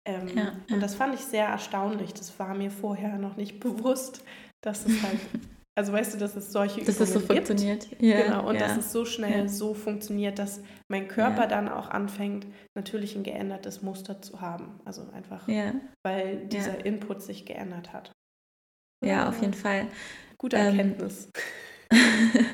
[0.07, 0.53] Ähm, ja, ja.
[0.75, 2.15] Und das fand ich sehr erstaunlich.
[2.15, 4.25] Das war mir vorher noch nicht bewusst,
[4.63, 5.21] dass es halt,
[5.77, 7.49] also weißt du, dass es solche dass Übungen es so gibt.
[7.49, 7.89] funktioniert.
[8.01, 12.47] Ja, genau, und dass es so schnell so funktioniert, dass mein Körper dann auch anfängt,
[12.77, 14.81] natürlich ein geändertes Muster zu haben.
[14.85, 15.49] Also einfach,
[16.05, 18.13] weil dieser Input sich geändert hat.
[19.05, 19.89] Ja, auf jeden Fall.
[20.39, 21.29] Gute ähm, Erkenntnis.
[21.91, 21.91] Ähm,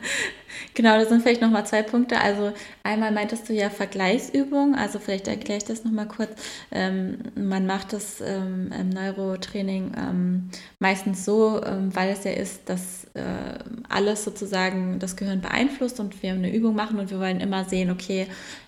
[0.74, 2.20] Genau, das sind vielleicht nochmal zwei Punkte.
[2.20, 2.52] Also
[2.82, 6.30] einmal meintest du ja Vergleichsübung, also vielleicht erkläre ich das nochmal kurz.
[6.70, 12.68] Ähm, man macht das ähm, im Neurotraining ähm, meistens so, ähm, weil es ja ist,
[12.68, 17.40] dass äh, alles sozusagen das Gehirn beeinflusst und wir eine Übung machen und wir wollen
[17.40, 18.26] immer sehen, okay,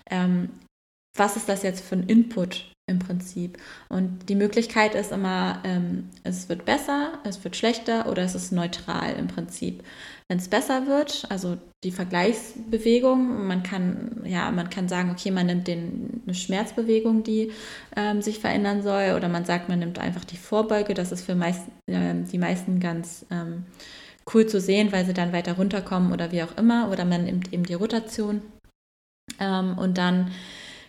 [0.09, 0.49] ähm,
[1.15, 3.57] was ist das jetzt für ein Input im Prinzip.
[3.87, 8.51] Und die Möglichkeit ist immer, ähm, es wird besser, es wird schlechter oder es ist
[8.51, 9.83] neutral im Prinzip.
[10.27, 15.45] Wenn es besser wird, also die Vergleichsbewegung, man kann, ja, man kann sagen, okay, man
[15.45, 17.51] nimmt den, eine Schmerzbewegung, die
[17.95, 20.93] ähm, sich verändern soll, oder man sagt, man nimmt einfach die Vorbeuge.
[20.93, 23.65] Das ist für meist, äh, die meisten ganz ähm,
[24.33, 26.89] cool zu sehen, weil sie dann weiter runterkommen oder wie auch immer.
[26.91, 28.41] Oder man nimmt eben die Rotation.
[29.39, 30.31] Ähm, und dann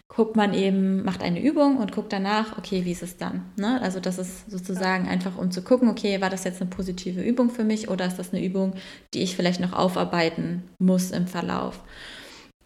[0.08, 3.50] guckt man eben, macht eine Übung und guckt danach, okay, wie ist es dann?
[3.56, 3.80] Ne?
[3.82, 7.50] Also das ist sozusagen einfach, um zu gucken, okay, war das jetzt eine positive Übung
[7.50, 8.74] für mich oder ist das eine Übung,
[9.12, 11.80] die ich vielleicht noch aufarbeiten muss im Verlauf?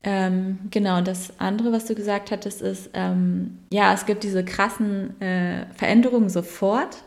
[0.03, 5.21] Ähm, genau, das andere, was du gesagt hattest, ist, ähm, ja, es gibt diese krassen
[5.21, 7.03] äh, Veränderungen sofort.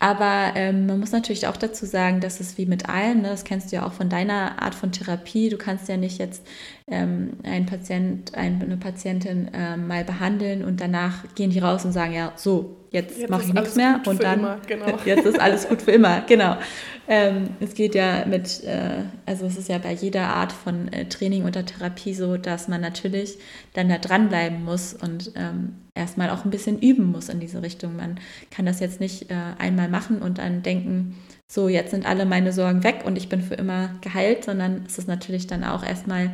[0.00, 3.42] Aber ähm, man muss natürlich auch dazu sagen, dass es wie mit allen, ne, das
[3.44, 6.46] kennst du ja auch von deiner Art von Therapie, du kannst ja nicht jetzt
[6.90, 12.14] ähm, einen Patient, eine Patientin ähm, mal behandeln und danach gehen die raus und sagen,
[12.14, 14.98] ja, so, jetzt, mache ich nichts mehr und dann immer, genau.
[15.04, 16.56] jetzt ist alles gut für immer, genau.
[17.06, 21.06] Ähm, es geht ja mit, äh, also es ist ja bei jeder Art von äh,
[21.06, 23.38] Training oder Therapie so, dass man natürlich
[23.74, 27.96] dann da dranbleiben muss und ähm, erstmal auch ein bisschen üben muss in diese Richtung.
[27.96, 28.18] Man
[28.50, 31.16] kann das jetzt nicht äh, einmal machen und dann denken,
[31.50, 34.98] so jetzt sind alle meine Sorgen weg und ich bin für immer geheilt, sondern es
[34.98, 36.30] ist natürlich dann auch erstmal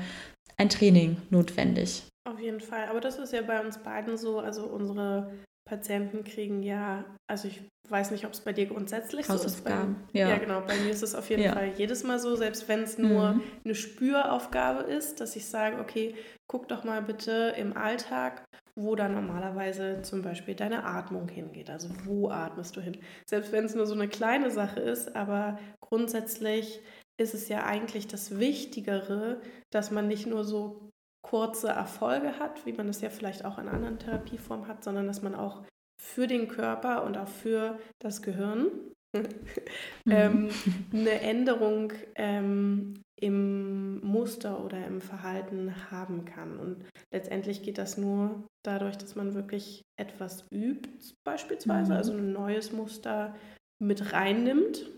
[0.57, 2.05] ein Training notwendig.
[2.29, 2.87] Auf jeden Fall.
[2.89, 4.39] Aber das ist ja bei uns beiden so.
[4.39, 5.33] Also unsere
[5.69, 9.65] Patienten kriegen ja, also ich weiß nicht, ob es bei dir grundsätzlich so ist.
[9.65, 9.71] Bei,
[10.13, 10.29] ja.
[10.29, 10.61] ja, genau.
[10.61, 11.53] Bei mir ist es auf jeden ja.
[11.53, 13.43] Fall jedes Mal so, selbst wenn es nur mhm.
[13.65, 16.15] eine Spüraufgabe ist, dass ich sage, okay,
[16.47, 18.45] guck doch mal bitte im Alltag,
[18.77, 21.71] wo da normalerweise zum Beispiel deine Atmung hingeht.
[21.71, 22.99] Also wo atmest du hin?
[23.27, 26.81] Selbst wenn es nur so eine kleine Sache ist, aber grundsätzlich
[27.21, 30.91] ist es ja eigentlich das Wichtigere, dass man nicht nur so
[31.23, 35.23] kurze Erfolge hat, wie man es ja vielleicht auch in anderen Therapieformen hat, sondern dass
[35.23, 35.63] man auch
[36.01, 38.69] für den Körper und auch für das Gehirn
[40.09, 40.51] ähm, mhm.
[40.93, 46.59] eine Änderung ähm, im Muster oder im Verhalten haben kann.
[46.59, 50.91] Und letztendlich geht das nur dadurch, dass man wirklich etwas übt,
[51.25, 51.97] beispielsweise, mhm.
[51.97, 53.35] also ein neues Muster
[53.83, 54.91] mit reinnimmt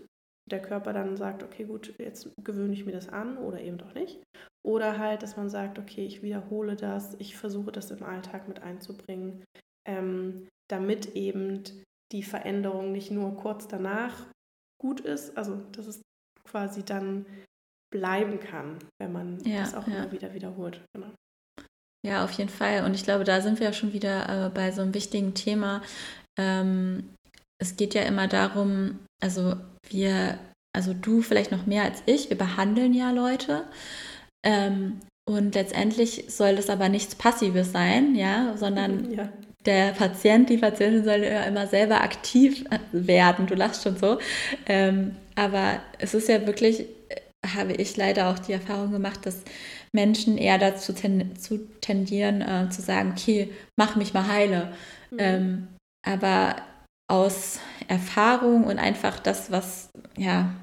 [0.51, 3.93] der Körper dann sagt, okay, gut, jetzt gewöhne ich mir das an oder eben doch
[3.93, 4.21] nicht.
[4.65, 8.61] Oder halt, dass man sagt, okay, ich wiederhole das, ich versuche das im Alltag mit
[8.61, 9.43] einzubringen,
[9.87, 11.63] ähm, damit eben
[12.11, 14.25] die Veränderung nicht nur kurz danach
[14.81, 16.01] gut ist, also dass es
[16.43, 17.25] quasi dann
[17.93, 19.97] bleiben kann, wenn man ja, das auch ja.
[19.97, 20.81] immer wieder wiederholt.
[20.93, 21.11] Genau.
[22.05, 22.85] Ja, auf jeden Fall.
[22.85, 25.81] Und ich glaube, da sind wir ja schon wieder äh, bei so einem wichtigen Thema.
[26.39, 27.09] Ähm,
[27.59, 29.55] es geht ja immer darum, also
[29.89, 30.37] wir,
[30.75, 33.63] also du vielleicht noch mehr als ich, wir behandeln ja Leute.
[34.43, 39.29] Ähm, und letztendlich soll das aber nichts Passives sein, ja, sondern ja.
[39.65, 43.47] der Patient, die Patientin soll ja immer selber aktiv werden.
[43.47, 44.19] Du lachst schon so.
[44.67, 49.43] Ähm, aber es ist ja wirklich, äh, habe ich leider auch die Erfahrung gemacht, dass
[49.91, 54.73] Menschen eher dazu ten, zu tendieren, äh, zu sagen, okay, mach mich mal heile.
[55.11, 55.17] Mhm.
[55.19, 55.67] Ähm,
[56.05, 56.55] aber
[57.07, 60.53] aus Erfahrung und einfach das, was, ja,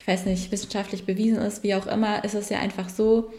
[0.00, 3.32] ich weiß nicht, wissenschaftlich bewiesen ist, wie auch immer, ist es ja einfach so,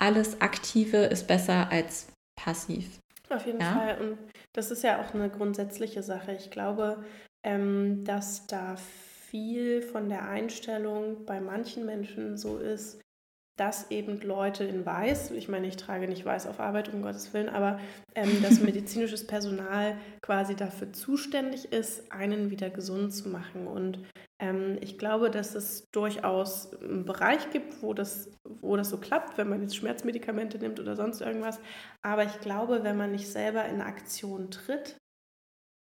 [0.00, 2.98] alles Aktive ist besser als passiv.
[3.28, 3.72] Auf jeden ja?
[3.72, 4.00] Fall.
[4.00, 4.18] Und
[4.52, 6.32] das ist ja auch eine grundsätzliche Sache.
[6.32, 7.04] Ich glaube,
[7.44, 13.00] ähm, dass da viel von der Einstellung bei manchen Menschen so ist,
[13.60, 17.34] dass eben Leute in Weiß, ich meine, ich trage nicht Weiß auf Arbeit, um Gottes
[17.34, 17.78] Willen, aber
[18.14, 23.66] ähm, dass medizinisches Personal quasi dafür zuständig ist, einen wieder gesund zu machen.
[23.66, 23.98] Und
[24.38, 28.30] ähm, ich glaube, dass es durchaus einen Bereich gibt, wo das,
[28.62, 31.60] wo das so klappt, wenn man jetzt Schmerzmedikamente nimmt oder sonst irgendwas.
[32.00, 34.96] Aber ich glaube, wenn man nicht selber in Aktion tritt,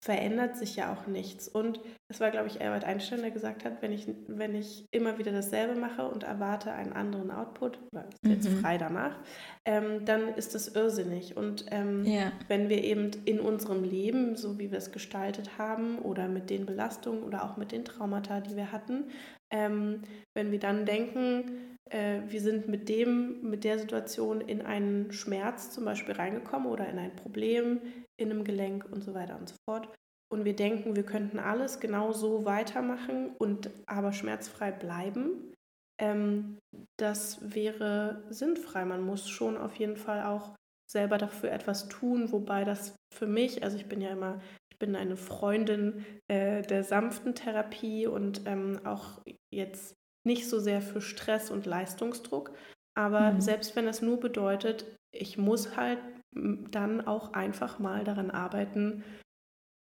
[0.02, 1.46] verändert sich ja auch nichts.
[1.46, 5.18] Und es war, glaube ich, Albert Einstein, der gesagt hat, wenn ich, wenn ich immer
[5.18, 7.78] wieder dasselbe mache und erwarte einen anderen Output,
[8.22, 8.60] jetzt mhm.
[8.60, 9.18] frei danach,
[9.66, 11.36] ähm, dann ist das irrsinnig.
[11.36, 12.32] Und ähm, ja.
[12.48, 16.64] wenn wir eben in unserem Leben, so wie wir es gestaltet haben, oder mit den
[16.64, 19.10] Belastungen oder auch mit den Traumata, die wir hatten,
[19.50, 20.02] ähm,
[20.34, 25.70] wenn wir dann denken, äh, wir sind mit dem, mit der Situation in einen Schmerz
[25.70, 27.80] zum Beispiel reingekommen oder in ein Problem
[28.20, 29.88] in einem Gelenk und so weiter und so fort.
[30.32, 35.54] Und wir denken, wir könnten alles genau so weitermachen und aber schmerzfrei bleiben.
[36.00, 36.58] Ähm,
[36.98, 38.84] das wäre sinnfrei.
[38.84, 40.54] Man muss schon auf jeden Fall auch
[40.90, 44.40] selber dafür etwas tun, wobei das für mich, also ich bin ja immer,
[44.72, 49.20] ich bin eine Freundin äh, der sanften Therapie und ähm, auch
[49.52, 49.94] jetzt
[50.26, 52.52] nicht so sehr für Stress und Leistungsdruck.
[52.96, 53.40] Aber mhm.
[53.40, 55.98] selbst wenn das nur bedeutet, ich muss halt
[56.32, 59.04] dann auch einfach mal daran arbeiten,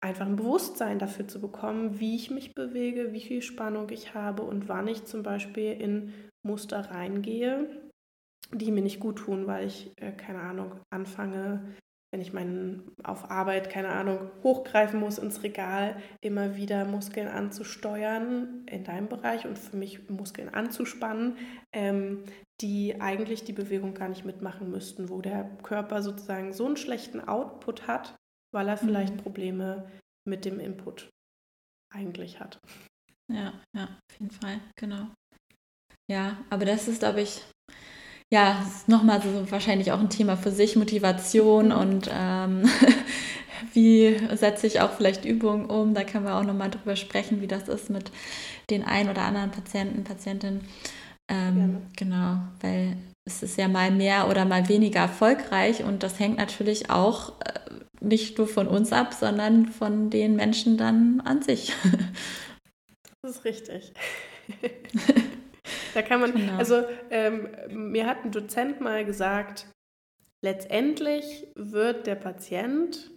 [0.01, 4.43] einfach ein Bewusstsein dafür zu bekommen, wie ich mich bewege, wie viel Spannung ich habe
[4.43, 7.91] und wann ich zum Beispiel in Muster reingehe,
[8.53, 11.75] die mir nicht gut tun, weil ich, äh, keine Ahnung, anfange,
[12.13, 18.65] wenn ich meinen auf Arbeit, keine Ahnung, hochgreifen muss ins Regal, immer wieder Muskeln anzusteuern
[18.67, 21.39] in deinem Bereich und für mich Muskeln anzuspannen,
[21.73, 22.23] ähm,
[22.61, 27.21] die eigentlich die Bewegung gar nicht mitmachen müssten, wo der Körper sozusagen so einen schlechten
[27.21, 28.15] Output hat,
[28.53, 29.19] weil er vielleicht mhm.
[29.19, 29.91] Probleme
[30.27, 31.11] mit dem Input
[31.93, 32.59] eigentlich hat.
[33.33, 35.09] Ja, ja, auf jeden Fall, genau.
[36.11, 37.43] Ja, aber das ist, glaube ich,
[38.33, 42.69] ja, ist nochmal so wahrscheinlich auch ein Thema für sich, Motivation und ähm,
[43.73, 45.95] wie setze ich auch vielleicht Übungen um.
[45.95, 48.11] Da können wir auch nochmal drüber sprechen, wie das ist mit
[48.71, 50.69] den ein oder anderen Patienten, Patientinnen.
[51.31, 56.37] Ähm, genau, weil es ist ja mal mehr oder mal weniger erfolgreich und das hängt
[56.37, 57.61] natürlich auch äh,
[58.01, 61.73] nicht nur von uns ab, sondern von den Menschen dann an sich.
[63.23, 63.95] Das ist richtig.
[65.95, 66.59] Da kann man, genau.
[66.59, 69.67] also ähm, mir hat ein Dozent mal gesagt,
[70.45, 73.15] letztendlich wird der Patient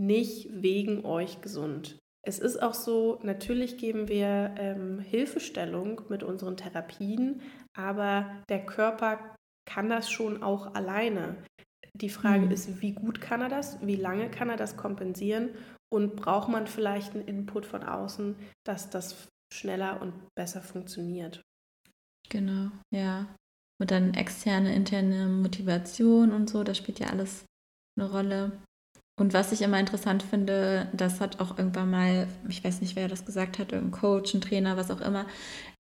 [0.00, 1.98] nicht wegen euch gesund.
[2.22, 7.40] Es ist auch so, natürlich geben wir ähm, Hilfestellung mit unseren Therapien,
[7.74, 11.36] aber der Körper kann das schon auch alleine.
[11.94, 12.50] Die Frage mhm.
[12.50, 13.84] ist, wie gut kann er das?
[13.86, 15.50] Wie lange kann er das kompensieren?
[15.90, 21.40] Und braucht man vielleicht einen Input von außen, dass das schneller und besser funktioniert?
[22.28, 23.26] Genau, ja.
[23.80, 27.44] Und dann externe, interne Motivation und so, das spielt ja alles
[27.96, 28.52] eine Rolle.
[29.18, 33.08] Und was ich immer interessant finde, das hat auch irgendwann mal, ich weiß nicht, wer
[33.08, 35.26] das gesagt hat, irgendein Coach, ein Trainer, was auch immer,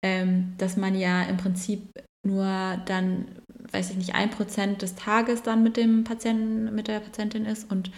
[0.04, 1.84] ähm, dass man ja im Prinzip
[2.26, 3.28] nur dann,
[3.72, 7.72] weiß ich nicht, ein Prozent des Tages dann mit dem Patienten, mit der Patientin ist
[7.72, 7.92] und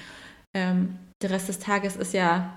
[0.54, 2.54] ähm, der Rest des Tages ist ja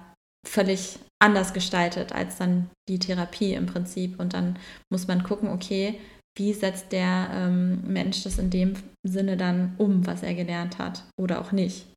[0.46, 4.18] völlig anders gestaltet als dann die Therapie im Prinzip.
[4.18, 4.58] Und dann
[4.90, 6.00] muss man gucken, okay,
[6.36, 8.74] wie setzt der ähm, Mensch das in dem
[9.06, 11.91] Sinne dann um, was er gelernt hat oder auch nicht.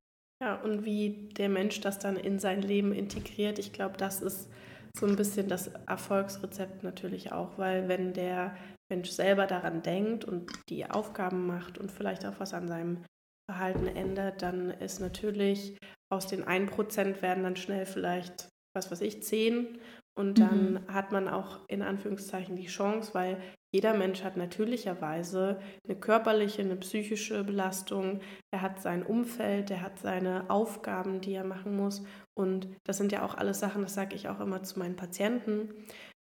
[0.46, 4.48] Ja, und wie der Mensch das dann in sein Leben integriert, ich glaube, das ist
[4.96, 8.56] so ein bisschen das Erfolgsrezept natürlich auch, weil wenn der
[8.92, 13.04] Mensch selber daran denkt und die Aufgaben macht und vielleicht auch was an seinem
[13.50, 15.80] Verhalten ändert, dann ist natürlich
[16.14, 19.80] aus den 1% werden dann schnell vielleicht, was weiß ich, 10
[20.18, 20.94] Und dann mhm.
[20.94, 23.38] hat man auch in Anführungszeichen die Chance, weil
[23.74, 28.22] jeder Mensch hat natürlicherweise eine körperliche, eine psychische Belastung.
[28.50, 32.06] Er hat sein Umfeld, er hat seine Aufgaben, die er machen muss.
[32.34, 35.74] Und das sind ja auch alles Sachen, das sage ich auch immer zu meinen Patienten.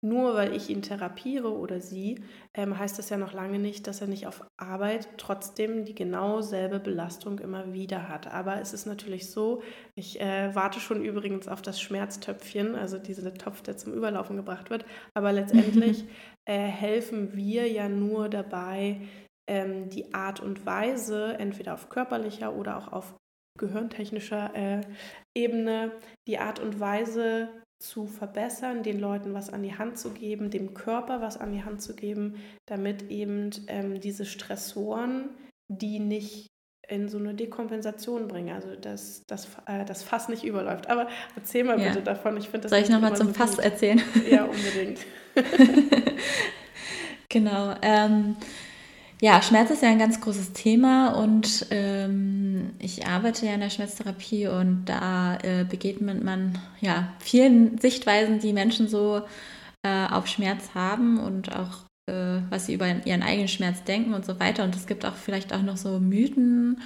[0.00, 2.22] Nur weil ich ihn therapiere oder sie,
[2.54, 6.40] ähm, heißt das ja noch lange nicht, dass er nicht auf Arbeit trotzdem die genau
[6.40, 8.32] selbe Belastung immer wieder hat.
[8.32, 9.61] Aber es ist natürlich so,
[9.96, 14.70] ich äh, warte schon übrigens auf das Schmerztöpfchen, also dieser Topf, der zum Überlaufen gebracht
[14.70, 14.84] wird.
[15.14, 16.04] Aber letztendlich
[16.48, 19.00] äh, helfen wir ja nur dabei,
[19.48, 23.14] ähm, die Art und Weise, entweder auf körperlicher oder auch auf
[23.58, 24.80] gehirntechnischer äh,
[25.37, 25.90] Ebene,
[26.28, 30.74] die Art und Weise zu verbessern, den Leuten was an die Hand zu geben, dem
[30.74, 32.34] Körper was an die Hand zu geben,
[32.66, 35.30] damit eben ähm, diese Stressoren,
[35.68, 36.48] die nicht
[36.88, 40.88] in so eine Dekompensation bringen, also dass das, äh, das Fass nicht überläuft.
[40.88, 41.88] Aber erzähl mal ja.
[41.88, 42.36] bitte davon.
[42.38, 43.64] Ich finde das Soll ich nochmal zum so Fass gut.
[43.64, 44.00] erzählen?
[44.28, 45.00] Ja, unbedingt.
[47.28, 47.74] genau.
[47.82, 48.36] Ähm,
[49.20, 53.70] ja, Schmerz ist ja ein ganz großes Thema und ähm, ich arbeite ja in der
[53.70, 59.22] Schmerztherapie und da äh, begegnet man ja vielen Sichtweisen, die Menschen so
[59.83, 64.24] äh, auf Schmerz haben und auch äh, was sie über ihren eigenen Schmerz denken und
[64.24, 64.64] so weiter.
[64.64, 66.81] Und es gibt auch vielleicht auch noch so Mythen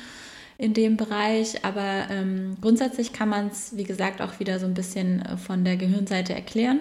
[0.59, 4.75] in dem Bereich, aber ähm, grundsätzlich kann man es, wie gesagt, auch wieder so ein
[4.75, 6.81] bisschen äh, von der Gehirnseite erklären.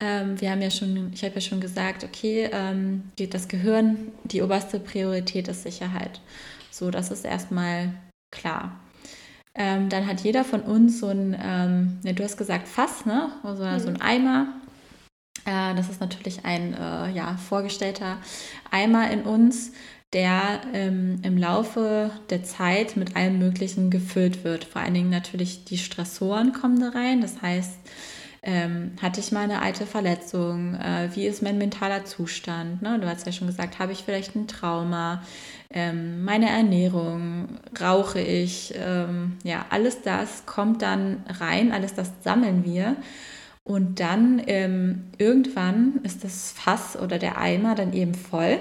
[0.00, 4.42] Ähm, wir haben ja schon, ich habe ja schon gesagt, okay, ähm, das Gehirn, die
[4.42, 6.20] oberste Priorität ist Sicherheit.
[6.70, 7.92] So, das ist erstmal
[8.30, 8.80] klar.
[9.54, 11.32] Ähm, dann hat jeder von uns so ein,
[12.02, 13.30] ja, du hast gesagt Fass, ne?
[13.42, 13.78] Also mhm.
[13.80, 14.60] so ein Eimer.
[15.44, 18.18] Äh, das ist natürlich ein äh, ja, vorgestellter
[18.70, 19.72] Eimer in uns,
[20.12, 24.64] der ähm, im Laufe der Zeit mit allem Möglichen gefüllt wird.
[24.64, 27.20] Vor allen Dingen natürlich die Stressoren kommen da rein.
[27.20, 27.78] Das heißt,
[28.42, 30.74] ähm, hatte ich mal eine alte Verletzung?
[30.74, 32.80] Äh, wie ist mein mentaler Zustand?
[32.80, 32.98] Ne?
[32.98, 35.22] Du hast ja schon gesagt, habe ich vielleicht ein Trauma?
[35.70, 38.74] Ähm, meine Ernährung, rauche ich?
[38.76, 42.96] Ähm, ja, alles das kommt dann rein, alles das sammeln wir.
[43.62, 48.58] Und dann ähm, irgendwann ist das Fass oder der Eimer dann eben voll.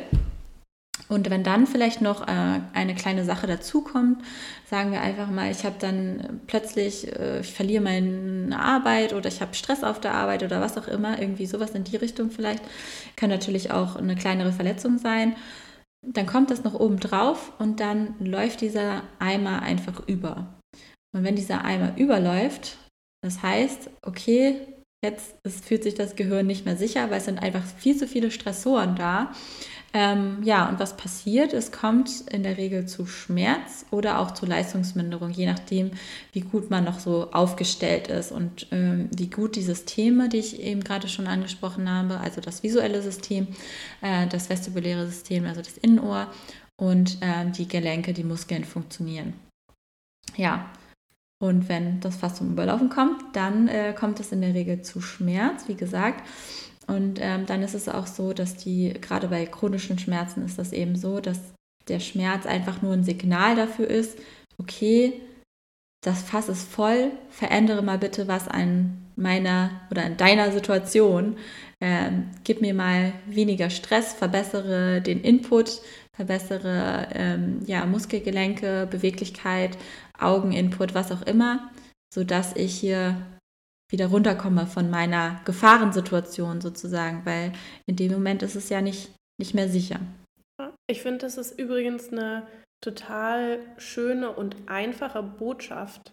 [1.10, 4.22] Und wenn dann vielleicht noch äh, eine kleine Sache dazukommt,
[4.69, 9.41] sagen wir einfach mal, ich habe dann plötzlich, äh, ich verliere meine Arbeit oder ich
[9.41, 12.63] habe Stress auf der Arbeit oder was auch immer, irgendwie sowas in die Richtung vielleicht,
[13.15, 15.36] kann natürlich auch eine kleinere Verletzung sein.
[16.06, 20.60] Dann kommt das noch oben drauf und dann läuft dieser Eimer einfach über.
[21.12, 22.78] Und wenn dieser Eimer überläuft,
[23.24, 24.62] das heißt, okay,
[25.04, 28.08] jetzt es fühlt sich das Gehirn nicht mehr sicher, weil es sind einfach viel zu
[28.08, 29.34] viele Stressoren da.
[29.91, 31.52] Ähm, ja, und was passiert?
[31.54, 35.91] Es kommt in der Regel zu Schmerz oder auch zu Leistungsminderung, je nachdem,
[36.32, 40.62] wie gut man noch so aufgestellt ist und ähm, wie gut die Systeme, die ich
[40.62, 43.47] eben gerade schon angesprochen habe, also das visuelle System,
[44.02, 46.32] äh, das vestibuläre System, also das Innenohr
[46.80, 49.34] und äh, die Gelenke, die Muskeln funktionieren.
[50.38, 50.71] Ja,
[51.41, 55.02] und wenn das fast zum Überlaufen kommt, dann äh, kommt es in der Regel zu
[55.02, 56.28] Schmerz, wie gesagt.
[56.89, 60.73] Und ähm, dann ist es auch so, dass die, gerade bei chronischen Schmerzen ist das
[60.73, 61.39] eben so, dass
[61.88, 64.17] der Schmerz einfach nur ein Signal dafür ist,
[64.58, 65.21] okay,
[66.02, 71.38] das Fass ist voll, verändere mal bitte was an meiner oder an deiner Situation.
[71.80, 75.82] Ähm, gib mir mal weniger Stress, verbessere den Input,
[76.15, 79.78] verbessere ähm, ja, Muskelgelenke, Beweglichkeit,
[80.17, 81.69] Augeninput, was auch immer,
[82.13, 83.17] sodass ich hier
[83.89, 87.54] wieder runterkomme von meiner Gefahrensituation sozusagen, weil
[87.88, 89.99] in dem Moment ist es ja nicht, nicht mehr sicher.
[90.88, 92.47] Ich finde, das ist übrigens eine
[92.82, 96.12] total schöne und einfache Botschaft,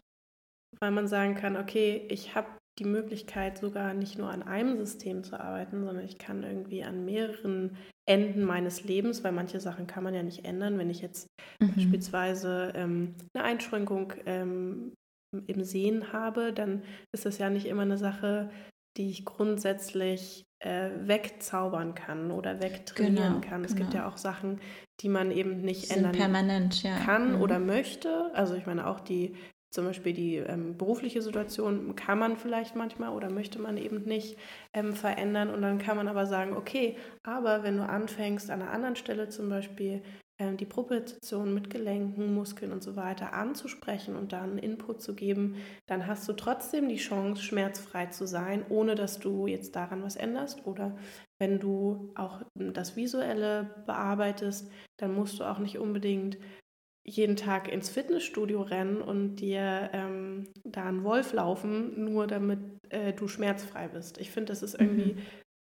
[0.81, 5.25] weil man sagen kann, okay, ich habe die Möglichkeit, sogar nicht nur an einem System
[5.25, 10.05] zu arbeiten, sondern ich kann irgendwie an mehreren Enden meines Lebens, weil manche Sachen kann
[10.05, 10.79] man ja nicht ändern.
[10.79, 11.27] Wenn ich jetzt
[11.61, 11.75] mhm.
[11.75, 14.93] beispielsweise ähm, eine Einschränkung ähm,
[15.47, 18.51] im Sehen habe, dann ist das ja nicht immer eine Sache,
[18.97, 23.65] die ich grundsätzlich äh, wegzaubern kann oder wegtrainieren genau, kann.
[23.65, 23.85] Es genau.
[23.85, 24.61] gibt ja auch Sachen,
[25.01, 26.99] die man eben nicht ändern permanent, ja.
[26.99, 27.43] kann mhm.
[27.43, 28.31] oder möchte.
[28.35, 29.35] Also ich meine auch die
[29.71, 34.39] zum Beispiel die ähm, berufliche Situation kann man vielleicht manchmal oder möchte man eben nicht
[34.73, 38.71] ähm, verändern und dann kann man aber sagen, okay, aber wenn du anfängst an einer
[38.71, 40.03] anderen Stelle zum Beispiel
[40.39, 45.57] die Propriozeption mit Gelenken, Muskeln und so weiter anzusprechen und dann Input zu geben,
[45.87, 50.17] dann hast du trotzdem die Chance, schmerzfrei zu sein, ohne dass du jetzt daran was
[50.17, 50.67] änderst.
[50.67, 50.97] Oder
[51.39, 56.39] wenn du auch das Visuelle bearbeitest, dann musst du auch nicht unbedingt
[57.09, 62.59] jeden Tag ins Fitnessstudio rennen und dir ähm, da einen Wolf laufen, nur damit
[62.91, 64.19] äh, du schmerzfrei bist.
[64.19, 65.19] Ich finde, das ist irgendwie mhm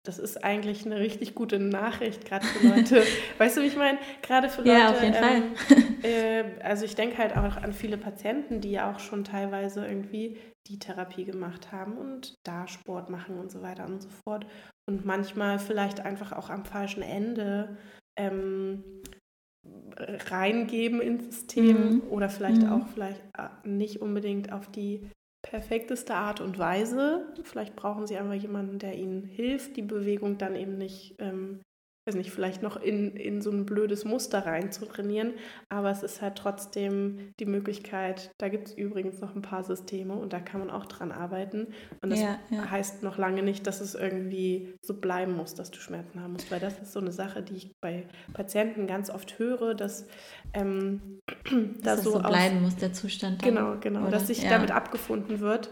[0.05, 3.03] das ist eigentlich eine richtig gute Nachricht, gerade für Leute.
[3.37, 3.97] weißt du, wie ich meine?
[4.21, 4.71] Gerade für Leute.
[4.71, 5.83] Ja, auf jeden ähm, Fall.
[6.03, 10.37] Äh, also ich denke halt auch an viele Patienten, die ja auch schon teilweise irgendwie
[10.67, 14.45] die Therapie gemacht haben und da Sport machen und so weiter und so fort.
[14.85, 17.77] Und manchmal vielleicht einfach auch am falschen Ende
[18.19, 18.83] ähm,
[19.95, 22.01] reingeben ins System mhm.
[22.09, 22.73] oder vielleicht mhm.
[22.73, 25.09] auch vielleicht äh, nicht unbedingt auf die
[25.53, 27.27] perfekteste Art und Weise.
[27.43, 31.61] Vielleicht brauchen sie einfach jemanden, der ihnen hilft, die Bewegung dann eben nicht ähm,
[32.05, 35.33] weiß nicht, vielleicht noch in, in so ein blödes Muster rein zu trainieren.
[35.69, 40.15] Aber es ist halt trotzdem die Möglichkeit, da gibt es übrigens noch ein paar Systeme
[40.15, 41.67] und da kann man auch dran arbeiten.
[42.01, 42.69] Und das ja, ja.
[42.69, 46.51] heißt noch lange nicht, dass es irgendwie so bleiben muss, dass du Schmerzen haben musst.
[46.51, 50.07] Weil das ist so eine Sache, die ich bei Patienten ganz oft höre, dass
[50.53, 51.21] ähm,
[51.81, 53.41] da so, so bleiben muss, der Zustand.
[53.41, 54.01] Genau, genau.
[54.01, 54.11] Oder?
[54.11, 54.49] Dass sich ja.
[54.49, 55.69] damit abgefunden wird.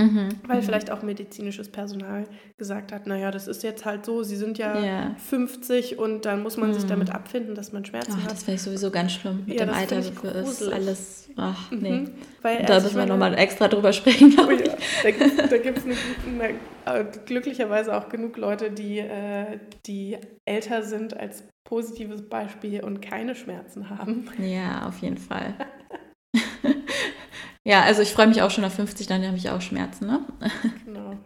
[0.00, 0.28] Mhm.
[0.46, 0.62] Weil mhm.
[0.62, 2.24] vielleicht auch medizinisches Personal
[2.56, 5.16] gesagt hat, naja, das ist jetzt halt so, sie sind ja, ja.
[5.28, 6.74] 50 und dann muss man mhm.
[6.74, 8.30] sich damit abfinden, dass man Schmerzen ach, hat.
[8.30, 9.42] Das wäre ich sowieso ganz schlimm.
[9.46, 11.78] Mit ja, dem Alter ist alles, ach mhm.
[11.80, 12.04] nee.
[12.42, 14.36] Weil, da also müssen wir nochmal extra drüber sprechen.
[14.38, 14.76] Oh ja.
[15.02, 21.42] Da, da gibt es äh, glücklicherweise auch genug Leute, die, äh, die älter sind als
[21.64, 24.28] positives Beispiel und keine Schmerzen haben.
[24.38, 25.54] Ja, auf jeden Fall.
[27.68, 30.20] Ja, also ich freue mich auch schon auf 50, dann habe ich auch Schmerzen, ne?
[30.86, 31.18] Genau.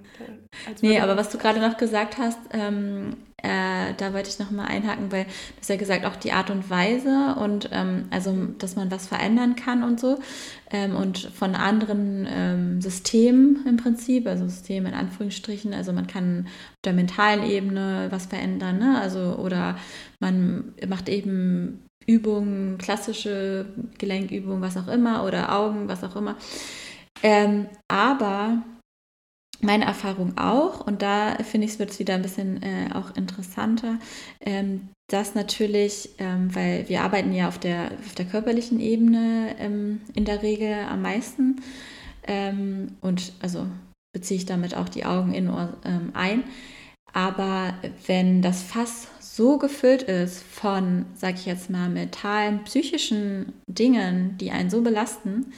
[0.81, 4.65] nee, aber was du gerade noch gesagt hast, ähm, äh, da wollte ich noch mal
[4.65, 5.31] einhaken, weil du
[5.61, 9.55] hast ja gesagt, auch die Art und Weise und ähm, also, dass man was verändern
[9.55, 10.19] kann und so
[10.73, 16.47] ähm, und von anderen ähm, Systemen im Prinzip, also Systemen in Anführungsstrichen, also man kann
[16.47, 19.01] auf der mentalen Ebene was verändern, ne?
[19.01, 19.77] Also oder
[20.19, 23.67] man macht eben Übungen, klassische
[23.99, 26.37] Gelenkübungen, was auch immer, oder Augen, was auch immer.
[27.23, 28.63] Ähm, aber
[29.61, 33.99] meine Erfahrung auch, und da finde ich es wird wieder ein bisschen äh, auch interessanter,
[34.41, 40.01] ähm, dass natürlich, ähm, weil wir arbeiten ja auf der, auf der körperlichen Ebene ähm,
[40.15, 41.61] in der Regel am meisten
[42.27, 43.67] ähm, und also
[44.13, 46.45] beziehe ich damit auch die Augen in Ohr ähm, ein.
[47.13, 47.75] Aber
[48.07, 54.51] wenn das Fass so gefüllt ist von, sag ich jetzt mal, mentalen, psychischen Dingen, die
[54.51, 55.55] einen so belasten,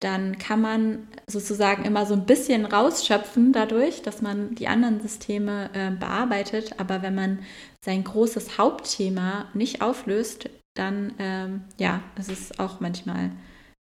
[0.00, 5.70] dann kann man sozusagen immer so ein bisschen rausschöpfen dadurch, dass man die anderen Systeme
[5.72, 6.78] äh, bearbeitet.
[6.78, 7.40] Aber wenn man
[7.84, 13.32] sein großes Hauptthema nicht auflöst, dann ähm, ja, es ist auch manchmal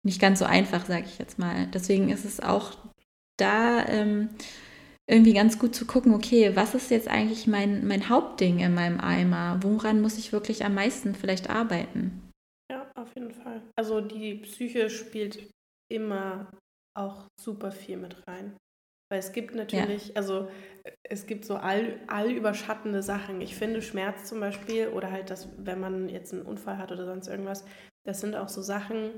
[0.02, 1.68] nicht ganz so einfach, sage ich jetzt mal.
[1.68, 2.72] Deswegen ist es auch
[3.38, 4.28] da ähm,
[5.12, 8.98] irgendwie ganz gut zu gucken, okay, was ist jetzt eigentlich mein, mein Hauptding in meinem
[8.98, 9.58] Eimer?
[9.62, 12.30] Woran muss ich wirklich am meisten vielleicht arbeiten?
[12.70, 13.62] Ja, auf jeden Fall.
[13.76, 15.50] Also die Psyche spielt
[15.90, 16.50] immer
[16.96, 18.56] auch super viel mit rein.
[19.10, 20.14] Weil es gibt natürlich, ja.
[20.16, 20.48] also
[21.02, 23.42] es gibt so all, allüberschattende Sachen.
[23.42, 27.04] Ich finde Schmerz zum Beispiel oder halt das, wenn man jetzt einen Unfall hat oder
[27.04, 27.66] sonst irgendwas,
[28.06, 29.10] das sind auch so Sachen,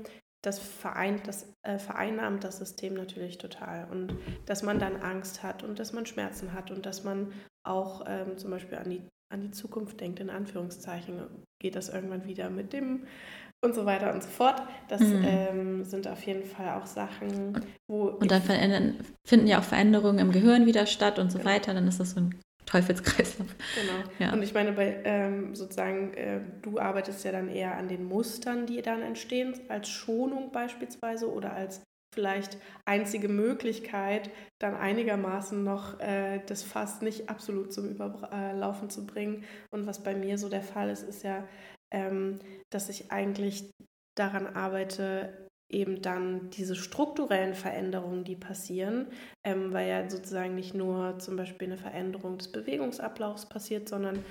[0.45, 3.87] das, vereint, das äh, vereinnahmt das System natürlich total.
[3.89, 4.15] Und
[4.45, 7.33] dass man dann Angst hat und dass man Schmerzen hat und dass man
[7.63, 9.01] auch ähm, zum Beispiel an die,
[9.33, 11.19] an die Zukunft denkt, in Anführungszeichen,
[11.59, 13.05] geht das irgendwann wieder mit dem
[13.63, 14.61] und so weiter und so fort.
[14.87, 15.23] Das mhm.
[15.25, 18.09] ähm, sind auf jeden Fall auch Sachen, wo.
[18.09, 18.43] Und dann
[19.25, 21.49] finden ja auch Veränderungen im Gehirn wieder statt und so genau.
[21.49, 21.73] weiter.
[21.73, 23.47] Dann ist das so ein Teufelskreislauf.
[23.75, 24.09] Genau.
[24.19, 24.33] Ja.
[24.33, 28.65] Und ich meine, bei ähm, sozusagen, äh, du arbeitest ja dann eher an den Mustern,
[28.65, 31.81] die dann entstehen, als Schonung beispielsweise oder als
[32.13, 39.43] vielleicht einzige Möglichkeit, dann einigermaßen noch äh, das Fass nicht absolut zum Überlaufen zu bringen.
[39.69, 41.47] Und was bei mir so der Fall ist, ist ja,
[41.91, 42.39] ähm,
[42.71, 43.69] dass ich eigentlich
[44.17, 49.07] daran arbeite, eben dann diese strukturellen Veränderungen, die passieren,
[49.43, 54.23] ähm, weil ja sozusagen nicht nur zum Beispiel eine Veränderung des Bewegungsablaufs passiert, sondern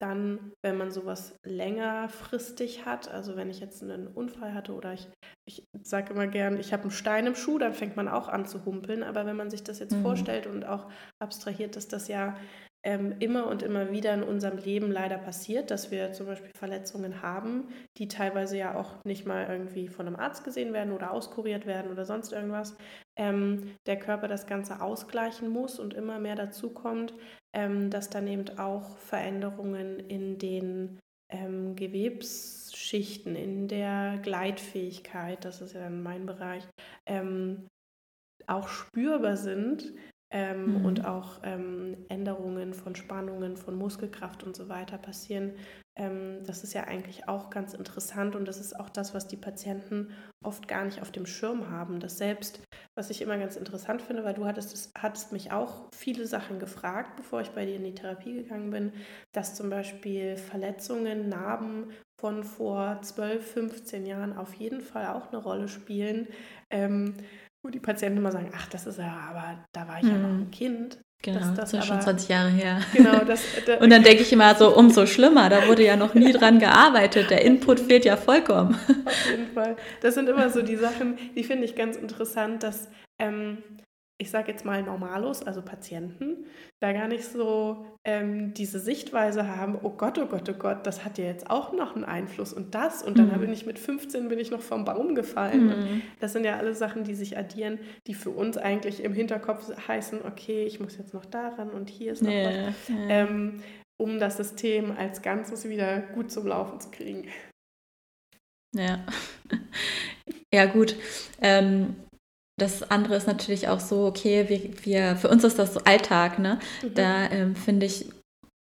[0.00, 5.08] dann, wenn man sowas längerfristig hat, also wenn ich jetzt einen Unfall hatte oder ich,
[5.44, 8.46] ich sage immer gern, ich habe einen Stein im Schuh, dann fängt man auch an
[8.46, 9.02] zu humpeln.
[9.02, 10.02] Aber wenn man sich das jetzt mhm.
[10.02, 10.88] vorstellt und auch
[11.20, 12.36] abstrahiert, dass das ja
[12.84, 17.22] ähm, immer und immer wieder in unserem Leben leider passiert, dass wir zum Beispiel Verletzungen
[17.22, 21.66] haben, die teilweise ja auch nicht mal irgendwie von einem Arzt gesehen werden oder auskuriert
[21.66, 22.76] werden oder sonst irgendwas.
[23.16, 27.14] Ähm, der Körper das Ganze ausgleichen muss und immer mehr dazu kommt,
[27.52, 31.00] ähm, dass dann eben auch Veränderungen in den
[31.30, 36.66] ähm, Gewebsschichten, in der Gleitfähigkeit, das ist ja dann mein Bereich,
[37.06, 37.66] ähm,
[38.46, 39.92] auch spürbar sind
[40.30, 40.84] ähm, mhm.
[40.84, 45.52] und auch ähm, Änderungen von Spannungen, von Muskelkraft und so weiter passieren.
[45.96, 49.36] Ähm, das ist ja eigentlich auch ganz interessant und das ist auch das, was die
[49.36, 50.12] Patienten
[50.44, 51.98] oft gar nicht auf dem Schirm haben.
[51.98, 52.62] Das selbst,
[52.94, 56.58] was ich immer ganz interessant finde, weil du hattest, das, hattest mich auch viele Sachen
[56.58, 58.92] gefragt, bevor ich bei dir in die Therapie gegangen bin,
[59.32, 65.42] dass zum Beispiel Verletzungen, Narben von vor 12, 15 Jahren auf jeden Fall auch eine
[65.42, 66.28] Rolle spielen.
[67.68, 70.10] Wo die Patienten immer sagen, ach, das ist ja, aber da war ich mhm.
[70.10, 71.00] ja noch ein Kind.
[71.20, 72.80] Genau, das, das ist schon 20 Jahre her.
[72.94, 76.14] Genau, das, das Und dann denke ich immer so, umso schlimmer, da wurde ja noch
[76.14, 78.74] nie dran gearbeitet, der Input fehlt ja vollkommen.
[79.04, 79.76] Auf jeden Fall.
[80.00, 82.88] Das sind immer so die Sachen, die finde ich ganz interessant, dass
[83.18, 83.58] ähm,
[84.20, 86.44] ich sage jetzt mal Normalos, also Patienten,
[86.80, 91.04] da gar nicht so ähm, diese Sichtweise haben, oh Gott, oh Gott, oh Gott, das
[91.04, 93.40] hat ja jetzt auch noch einen Einfluss und das und dann mhm.
[93.40, 95.66] bin ich mit 15 bin ich noch vom Baum gefallen.
[95.66, 96.02] Mhm.
[96.18, 100.24] Das sind ja alle Sachen, die sich addieren, die für uns eigentlich im Hinterkopf heißen,
[100.24, 102.68] okay, ich muss jetzt noch daran und hier ist noch yeah.
[102.68, 102.74] was,
[103.08, 103.62] ähm,
[104.00, 107.28] um das System als Ganzes wieder gut zum Laufen zu kriegen.
[108.74, 109.06] Ja,
[110.52, 110.96] ja gut.
[111.40, 111.94] Ähm,
[112.58, 116.38] das andere ist natürlich auch so, okay, wir, wir für uns ist das so Alltag,
[116.38, 116.58] ne?
[116.82, 116.94] Mhm.
[116.94, 118.06] Da ähm, finde ich,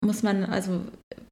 [0.01, 0.81] muss man, also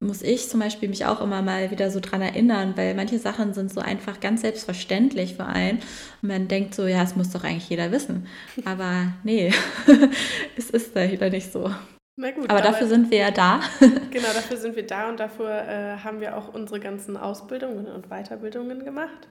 [0.00, 3.52] muss ich zum Beispiel mich auch immer mal wieder so dran erinnern, weil manche Sachen
[3.52, 5.78] sind so einfach ganz selbstverständlich für einen.
[6.22, 8.26] Und man denkt so, ja, es muss doch eigentlich jeder wissen.
[8.64, 9.52] Aber nee,
[10.56, 11.70] es ist da wieder nicht so.
[12.16, 13.60] Na gut, aber, aber dafür sind wir ja da.
[14.10, 18.08] genau, dafür sind wir da und dafür äh, haben wir auch unsere ganzen Ausbildungen und
[18.08, 19.28] Weiterbildungen gemacht,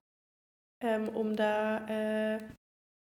[0.83, 2.39] ähm, um da äh,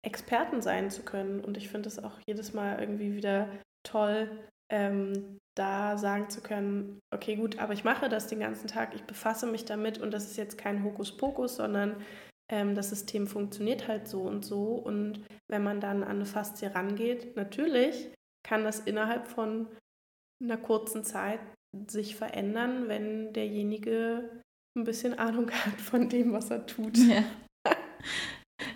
[0.02, 1.40] Experten sein zu können.
[1.40, 3.48] Und ich finde es auch jedes Mal irgendwie wieder
[3.82, 4.30] toll,
[4.70, 9.02] ähm, da sagen zu können, okay, gut, aber ich mache das den ganzen Tag, ich
[9.02, 12.02] befasse mich damit und das ist jetzt kein Hokuspokus, sondern
[12.50, 14.74] ähm, das System funktioniert halt so und so.
[14.74, 18.12] Und wenn man dann an eine Faszie rangeht, natürlich
[18.46, 19.68] kann das innerhalb von
[20.42, 21.40] einer kurzen Zeit
[21.88, 24.42] sich verändern, wenn derjenige
[24.76, 26.96] ein bisschen Ahnung hat von dem, was er tut.
[26.96, 27.24] Ja.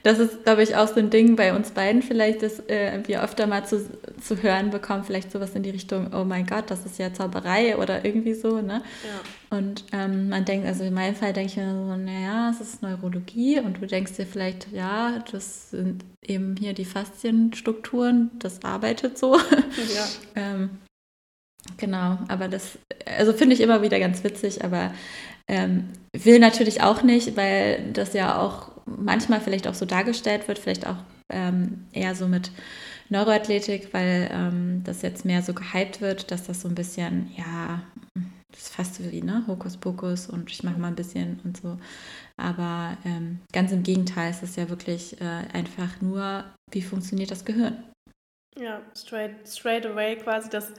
[0.05, 3.24] Das ist, glaube ich, auch so ein Ding bei uns beiden vielleicht, dass äh, wir
[3.24, 3.88] öfter mal zu,
[4.20, 7.78] zu hören bekommen, vielleicht sowas in die Richtung, oh mein Gott, das ist ja Zauberei
[7.78, 8.82] oder irgendwie so, ne?
[9.02, 9.57] Ja.
[9.57, 12.82] Und ähm, man denkt, also in meinem Fall denke ich mir so, naja, es ist
[12.82, 19.16] Neurologie und du denkst dir vielleicht, ja, das sind eben hier die Faszienstrukturen, das arbeitet
[19.16, 19.38] so.
[19.38, 20.07] Ja.
[20.34, 20.70] ähm,
[21.78, 24.92] genau, aber das, also finde ich immer wieder ganz witzig, aber
[25.48, 30.59] ähm, will natürlich auch nicht, weil das ja auch manchmal vielleicht auch so dargestellt wird,
[30.59, 30.97] vielleicht auch
[31.30, 32.51] ähm, eher so mit
[33.09, 37.82] Neuroathletik, weil ähm, das jetzt mehr so gehypt wird, dass das so ein bisschen, ja,
[38.51, 41.78] das ist fast wie, ne, Hokuspokus und ich mache mal ein bisschen und so.
[42.37, 47.45] Aber ähm, ganz im Gegenteil, es ist ja wirklich äh, einfach nur, wie funktioniert das
[47.45, 47.85] Gehirn?
[48.59, 50.72] Ja, straight, straight away quasi das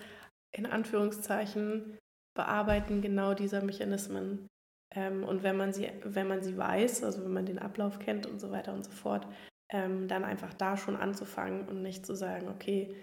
[0.56, 1.98] in Anführungszeichen
[2.36, 4.48] Bearbeiten genau dieser Mechanismen.
[4.96, 8.26] Ähm, und wenn man, sie, wenn man sie weiß, also wenn man den Ablauf kennt
[8.26, 9.28] und so weiter und so fort,
[9.72, 12.96] ähm, dann einfach da schon anzufangen und nicht zu sagen, okay,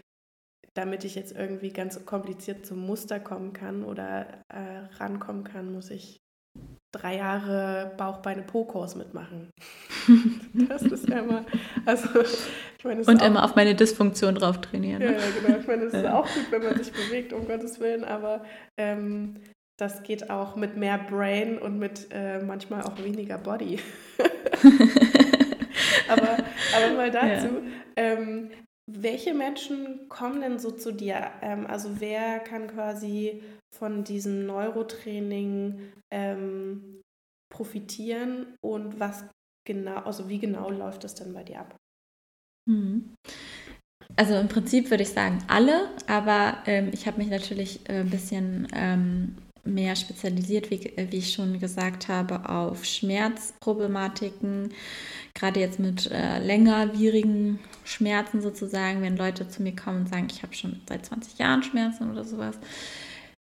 [0.74, 5.90] damit ich jetzt irgendwie ganz kompliziert zum Muster kommen kann oder äh, rankommen kann, muss
[5.90, 6.22] ich
[6.94, 9.50] drei Jahre Bauch-Beine-Po-Kurs mitmachen.
[10.68, 11.44] das ist ja immer,
[11.86, 12.20] also
[12.78, 15.00] ich meine, Und immer auf meine Dysfunktion drauf trainieren.
[15.00, 15.12] Ne?
[15.12, 15.58] Ja, ja, genau.
[15.58, 18.44] Ich meine, es ist auch gut, wenn man sich bewegt, um Gottes Willen, aber
[18.76, 19.36] ähm,
[19.82, 23.80] das geht auch mit mehr Brain und mit äh, manchmal auch weniger Body.
[26.08, 26.38] aber,
[26.76, 27.62] aber mal dazu, ja.
[27.96, 28.52] ähm,
[28.88, 31.32] welche Menschen kommen denn so zu dir?
[31.42, 33.42] Ähm, also wer kann quasi
[33.76, 37.00] von diesem Neurotraining ähm,
[37.52, 39.24] profitieren und was
[39.66, 41.74] genau, also wie genau läuft das denn bei dir ab?
[42.70, 43.14] Mhm.
[44.14, 48.10] Also im Prinzip würde ich sagen alle, aber ähm, ich habe mich natürlich äh, ein
[48.10, 54.72] bisschen ähm, mehr spezialisiert, wie, äh, wie ich schon gesagt habe, auf Schmerzproblematiken,
[55.34, 60.42] gerade jetzt mit äh, längerwierigen Schmerzen sozusagen, wenn Leute zu mir kommen und sagen, ich
[60.42, 62.58] habe schon seit 20 Jahren Schmerzen oder sowas.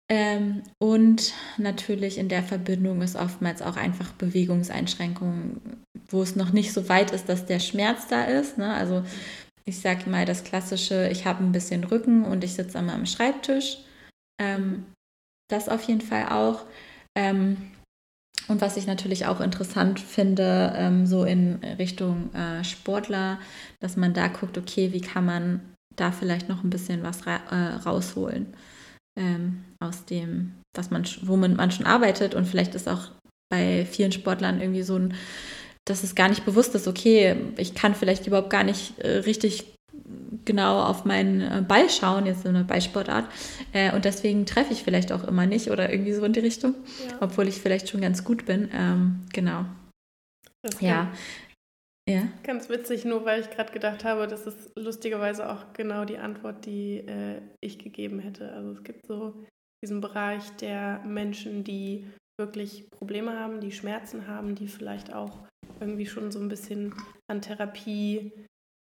[0.09, 6.74] Ähm, und natürlich in der Verbindung ist oftmals auch einfach Bewegungseinschränkungen, wo es noch nicht
[6.74, 8.57] so weit ist, dass der Schmerz da ist.
[8.57, 8.74] Ne?
[8.74, 9.03] Also
[9.64, 13.05] ich sage mal das klassische, ich habe ein bisschen Rücken und ich sitze einmal am
[13.05, 13.78] Schreibtisch.
[14.38, 14.86] Ähm,
[15.52, 16.62] das auf jeden Fall auch.
[17.18, 17.58] Ähm,
[18.47, 23.39] und was ich natürlich auch interessant finde, ähm, so in Richtung äh, Sportler,
[23.80, 25.62] dass man da guckt, okay, wie kann man
[25.95, 28.54] da vielleicht noch ein bisschen was ra äh, rausholen
[29.18, 32.34] ähm, aus dem, dass man, womit man schon arbeitet.
[32.34, 33.10] Und vielleicht ist auch
[33.49, 35.14] bei vielen Sportlern irgendwie so ein,
[35.86, 39.74] dass es gar nicht bewusst ist, okay, ich kann vielleicht überhaupt gar nicht äh, richtig
[40.46, 43.30] genau auf meinen äh, Ball schauen, jetzt so eine Ballsportart.
[43.74, 46.76] Äh, und deswegen treffe ich vielleicht auch immer nicht oder irgendwie so in die Richtung,
[47.08, 47.18] ja.
[47.20, 48.70] obwohl ich vielleicht schon ganz gut bin.
[48.74, 49.66] Ähm, genau.
[50.80, 51.12] ja.
[52.10, 52.28] Ja.
[52.44, 56.66] Ganz witzig, nur weil ich gerade gedacht habe, das ist lustigerweise auch genau die Antwort,
[56.66, 58.52] die äh, ich gegeben hätte.
[58.54, 59.46] Also es gibt so
[59.84, 62.08] diesen Bereich der Menschen, die
[62.40, 65.38] wirklich Probleme haben, die Schmerzen haben, die vielleicht auch
[65.80, 66.94] irgendwie schon so ein bisschen
[67.30, 68.32] an Therapie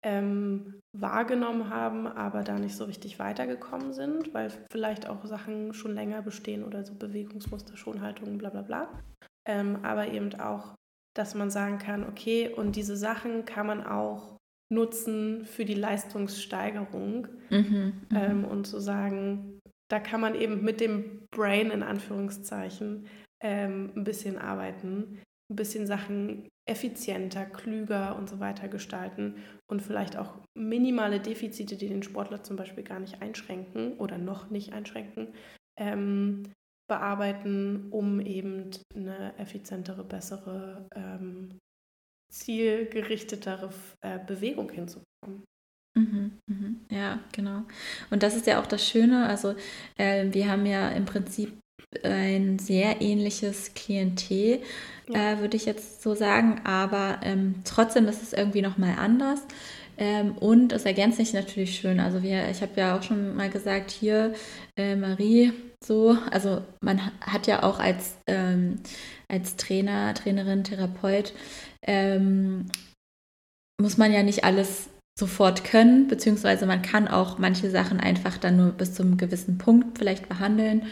[0.03, 5.93] ähm, wahrgenommen haben, aber da nicht so richtig weitergekommen sind, weil vielleicht auch Sachen schon
[5.93, 9.01] länger bestehen oder so Bewegungsmuster, Schonhaltungen, bla bla bla.
[9.47, 10.75] Ähm, aber eben auch,
[11.15, 14.37] dass man sagen kann, okay, und diese Sachen kann man auch
[14.71, 18.15] nutzen für die Leistungssteigerung mhm, mhm.
[18.15, 23.07] ähm, und zu sagen, da kann man eben mit dem Brain in Anführungszeichen
[23.43, 25.21] ähm, ein bisschen arbeiten,
[25.51, 29.35] ein bisschen Sachen effizienter, klüger und so weiter gestalten
[29.69, 34.49] und vielleicht auch minimale Defizite, die den Sportler zum Beispiel gar nicht einschränken oder noch
[34.49, 35.33] nicht einschränken,
[35.77, 36.43] ähm,
[36.89, 41.59] bearbeiten, um eben eine effizientere, bessere, ähm,
[42.31, 43.69] zielgerichtetere
[44.01, 45.43] äh, Bewegung hinzubekommen.
[45.97, 47.63] Mhm, mhm, ja, genau.
[48.11, 49.27] Und das ist ja auch das Schöne.
[49.27, 49.55] Also
[49.97, 51.60] äh, wir haben ja im Prinzip
[52.03, 54.61] ein sehr ähnliches Klientel,
[55.07, 55.33] ja.
[55.33, 56.61] äh, würde ich jetzt so sagen.
[56.63, 59.41] Aber ähm, trotzdem ist es irgendwie nochmal anders.
[59.97, 61.99] Ähm, und es ergänzt sich natürlich schön.
[61.99, 64.33] Also wir, ich habe ja auch schon mal gesagt, hier
[64.75, 68.79] äh, Marie, so, also man hat ja auch als, ähm,
[69.27, 71.33] als Trainer, Trainerin, Therapeut,
[71.85, 72.71] ähm,
[73.81, 74.89] muss man ja nicht alles
[75.19, 79.97] sofort können, beziehungsweise man kann auch manche Sachen einfach dann nur bis zum gewissen Punkt
[79.97, 80.83] vielleicht behandeln.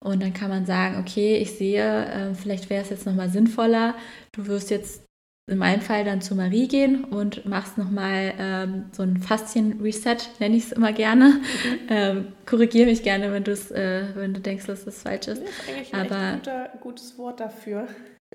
[0.00, 3.94] Und dann kann man sagen, okay, ich sehe, äh, vielleicht wäre es jetzt nochmal sinnvoller,
[4.32, 5.06] du wirst jetzt
[5.48, 10.56] in meinem Fall dann zu Marie gehen und machst nochmal ähm, so ein Faszien-Reset, nenne
[10.56, 11.28] ich es immer gerne.
[11.28, 11.86] Mhm.
[11.88, 15.42] Ähm, Korrigiere mich gerne, wenn, äh, wenn du denkst, dass das falsch ist.
[15.42, 17.86] Das ist eigentlich ein aber, guter, gutes Wort dafür.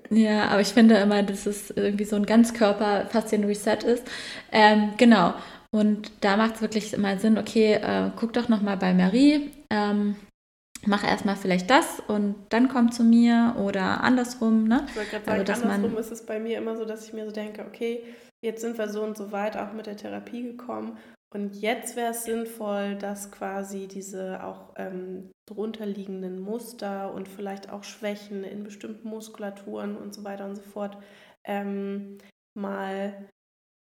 [0.08, 4.10] Ja, aber ich finde immer, dass es irgendwie so ein Ganzkörper-Faszien-Reset ist.
[4.50, 5.34] Ähm, genau.
[5.70, 9.50] Und da macht es wirklich immer Sinn, okay, äh, guck doch nochmal bei Marie.
[9.70, 10.16] Ähm,
[10.86, 14.64] mach erstmal vielleicht das und dann komm zu mir oder andersrum.
[14.68, 14.84] Ne?
[14.88, 17.24] Ich wollte gerade sagen, also, andersrum ist es bei mir immer so, dass ich mir
[17.24, 18.02] so denke, okay,
[18.44, 20.98] jetzt sind wir so und so weit auch mit der Therapie gekommen
[21.32, 27.84] und jetzt wäre es sinnvoll, dass quasi diese auch ähm, drunterliegenden Muster und vielleicht auch
[27.84, 30.98] Schwächen in bestimmten Muskulaturen und so weiter und so fort
[31.44, 32.18] ähm,
[32.54, 33.30] mal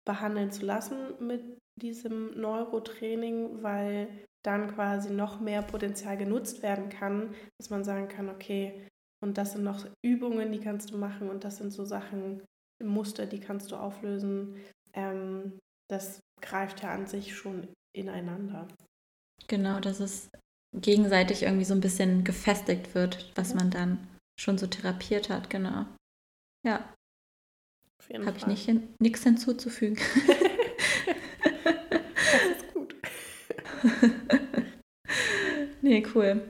[0.06, 4.10] behandeln zu lassen mit diesem Neurotraining, weil
[4.44, 8.88] dann quasi noch mehr Potenzial genutzt werden kann, dass man sagen kann, okay,
[9.22, 12.42] und das sind noch Übungen, die kannst du machen und das sind so Sachen,
[12.82, 14.56] Muster, die kannst du auflösen.
[14.94, 15.60] Ähm,
[15.90, 18.68] das greift ja an sich schon ineinander.
[19.48, 20.30] Genau, dass es
[20.74, 23.58] gegenseitig irgendwie so ein bisschen gefestigt wird, was mhm.
[23.58, 24.08] man dann
[24.40, 25.86] schon so therapiert hat, genau.
[26.66, 26.94] Ja.
[28.14, 29.98] Habe ich nicht hin, nichts hinzuzufügen.
[35.82, 36.42] nee, cool.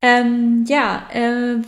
[0.00, 1.60] Ähm, ja, äh,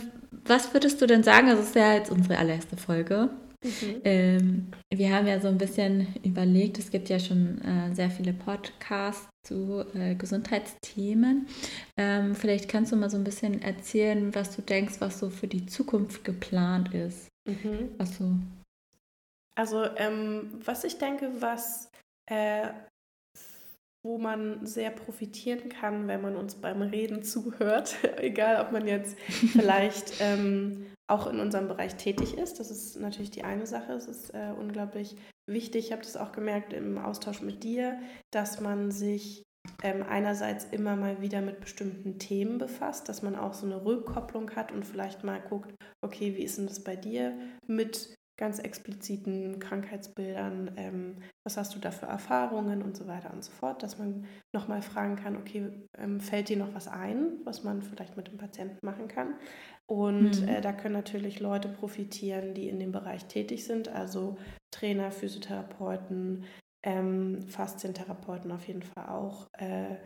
[0.45, 1.49] was würdest du denn sagen?
[1.49, 3.29] Also, es ist ja jetzt unsere allererste Folge.
[3.63, 4.01] Mhm.
[4.03, 8.33] Ähm, wir haben ja so ein bisschen überlegt, es gibt ja schon äh, sehr viele
[8.33, 11.47] Podcasts zu äh, Gesundheitsthemen.
[11.97, 15.47] Ähm, vielleicht kannst du mal so ein bisschen erzählen, was du denkst, was so für
[15.47, 17.27] die Zukunft geplant ist.
[17.47, 17.89] Mhm.
[17.97, 18.33] Was so
[19.55, 21.89] also, ähm, was ich denke, was
[22.29, 22.69] äh,
[24.03, 27.95] wo man sehr profitieren kann, wenn man uns beim Reden zuhört.
[28.17, 32.59] Egal, ob man jetzt vielleicht ähm, auch in unserem Bereich tätig ist.
[32.59, 33.93] Das ist natürlich die eine Sache.
[33.93, 35.15] Es ist äh, unglaublich
[35.47, 35.87] wichtig.
[35.87, 37.99] Ich habe das auch gemerkt im Austausch mit dir,
[38.31, 39.43] dass man sich
[39.83, 44.51] ähm, einerseits immer mal wieder mit bestimmten Themen befasst, dass man auch so eine Rückkopplung
[44.55, 45.73] hat und vielleicht mal guckt,
[46.03, 47.37] okay, wie ist denn das bei dir
[47.67, 53.43] mit ganz expliziten Krankheitsbildern, ähm, was hast du da für Erfahrungen und so weiter und
[53.43, 57.63] so fort, dass man nochmal fragen kann, okay, ähm, fällt dir noch was ein, was
[57.63, 59.35] man vielleicht mit dem Patienten machen kann?
[59.87, 60.47] Und mhm.
[60.47, 64.39] äh, da können natürlich Leute profitieren, die in dem Bereich tätig sind, also
[64.71, 66.45] Trainer, Physiotherapeuten,
[66.83, 69.97] ähm, Faszientherapeuten auf jeden Fall auch, äh,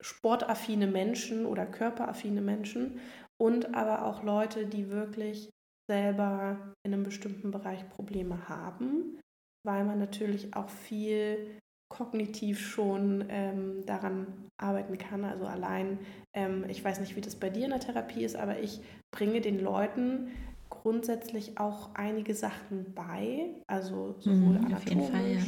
[0.00, 2.98] sportaffine Menschen oder körperaffine Menschen
[3.40, 5.53] und aber auch Leute, die wirklich
[5.88, 9.20] selber in einem bestimmten Bereich Probleme haben,
[9.66, 11.58] weil man natürlich auch viel
[11.88, 15.24] kognitiv schon ähm, daran arbeiten kann.
[15.24, 15.98] Also allein,
[16.34, 18.80] ähm, ich weiß nicht, wie das bei dir in der Therapie ist, aber ich
[19.14, 20.30] bringe den Leuten
[20.70, 25.42] grundsätzlich auch einige Sachen bei, also sowohl mhm, anatomisch Fall, ja.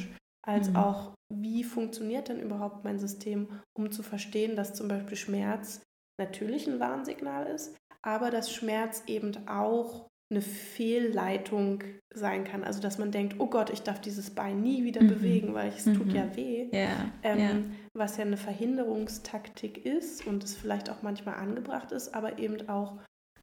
[0.47, 0.77] als mhm.
[0.77, 5.83] auch wie funktioniert denn überhaupt mein System, um zu verstehen, dass zum Beispiel Schmerz
[6.21, 12.65] natürlich ein Warnsignal ist, aber dass Schmerz eben auch eine Fehlleitung sein kann.
[12.65, 15.09] Also dass man denkt, oh Gott, ich darf dieses Bein nie wieder mhm.
[15.09, 15.95] bewegen, weil es mhm.
[15.95, 16.69] tut ja weh.
[16.73, 17.51] Ja, ähm, ja.
[17.95, 22.99] Was ja eine Verhinderungstaktik ist und es vielleicht auch manchmal angebracht ist, aber eben auch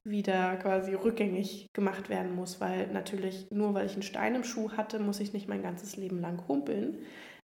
[0.06, 4.72] wieder quasi rückgängig gemacht werden muss, weil natürlich nur weil ich einen Stein im Schuh
[4.72, 6.98] hatte, muss ich nicht mein ganzes Leben lang humpeln.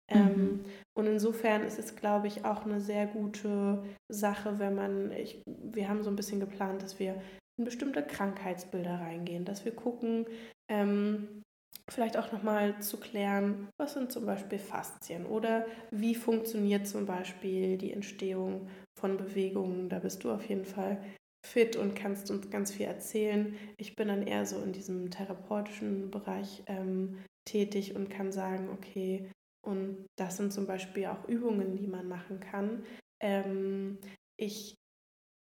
[0.09, 0.31] Ähm, mhm.
[0.31, 0.65] Ähm,
[0.97, 5.89] und insofern ist es, glaube ich, auch eine sehr gute Sache, wenn man, ich, wir
[5.89, 7.21] haben so ein bisschen geplant, dass wir
[7.57, 10.27] in bestimmte Krankheitsbilder reingehen, dass wir gucken,
[10.69, 11.43] ähm,
[11.89, 17.77] vielleicht auch nochmal zu klären, was sind zum Beispiel Faszien oder wie funktioniert zum Beispiel
[17.77, 19.89] die Entstehung von Bewegungen.
[19.89, 21.03] Da bist du auf jeden Fall
[21.45, 23.55] fit und kannst uns ganz viel erzählen.
[23.77, 29.31] Ich bin dann eher so in diesem therapeutischen Bereich ähm, tätig und kann sagen, okay,
[29.65, 32.85] und das sind zum Beispiel auch Übungen, die man machen kann.
[33.21, 33.99] Ähm,
[34.37, 34.75] ich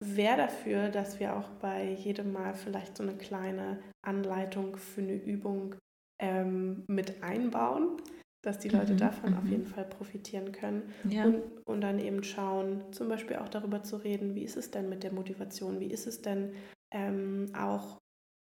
[0.01, 5.15] wäre dafür, dass wir auch bei jedem Mal vielleicht so eine kleine Anleitung für eine
[5.15, 5.77] Übung
[6.21, 8.01] ähm, mit einbauen,
[8.43, 9.51] dass die Leute mhm, davon auf mhm.
[9.51, 10.93] jeden Fall profitieren können.
[11.09, 11.27] Ja.
[11.27, 14.89] Und, und dann eben schauen, zum Beispiel auch darüber zu reden, wie ist es denn
[14.89, 16.55] mit der Motivation, wie ist es denn
[16.93, 17.99] ähm, auch,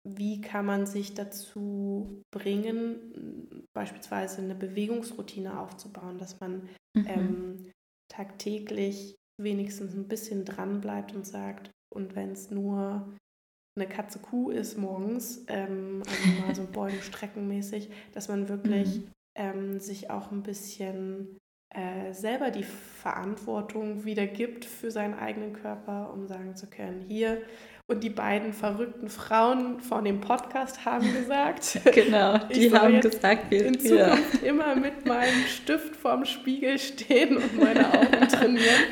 [0.07, 7.07] wie kann man sich dazu bringen, beispielsweise eine Bewegungsroutine aufzubauen, dass man mhm.
[7.07, 7.73] ähm,
[8.09, 13.09] tagtäglich wenigstens ein bisschen dran bleibt und sagt, und wenn es nur
[13.77, 19.13] eine Katze Kuh ist morgens, ähm, also mal so Beugen streckenmäßig, dass man wirklich mhm.
[19.37, 21.39] ähm, sich auch ein bisschen
[21.75, 27.43] äh, selber die Verantwortung wieder gibt für seinen eigenen Körper, um sagen zu können, hier
[27.91, 31.81] und die beiden verrückten Frauen von dem Podcast haben gesagt.
[31.93, 34.49] genau, die haben gesagt, wir in Zukunft ja.
[34.49, 38.85] immer mit meinem Stift vorm Spiegel stehen und meine Augen trainieren.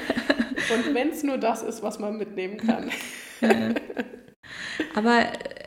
[0.75, 2.91] Und wenn es nur das ist, was man mitnehmen kann.
[4.95, 5.21] Aber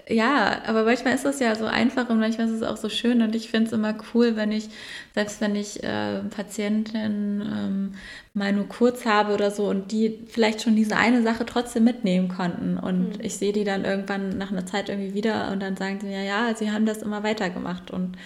[0.08, 2.90] äh, ja, aber manchmal ist es ja so einfach und manchmal ist es auch so
[2.90, 4.70] schön und ich finde es immer cool, wenn ich,
[5.14, 7.92] selbst wenn ich äh, Patientinnen ähm,
[8.34, 12.28] mal nur kurz habe oder so und die vielleicht schon diese eine Sache trotzdem mitnehmen
[12.28, 13.22] konnten und mhm.
[13.22, 16.24] ich sehe die dann irgendwann nach einer Zeit irgendwie wieder und dann sagen sie mir,
[16.24, 18.18] ja, sie haben das immer weitergemacht und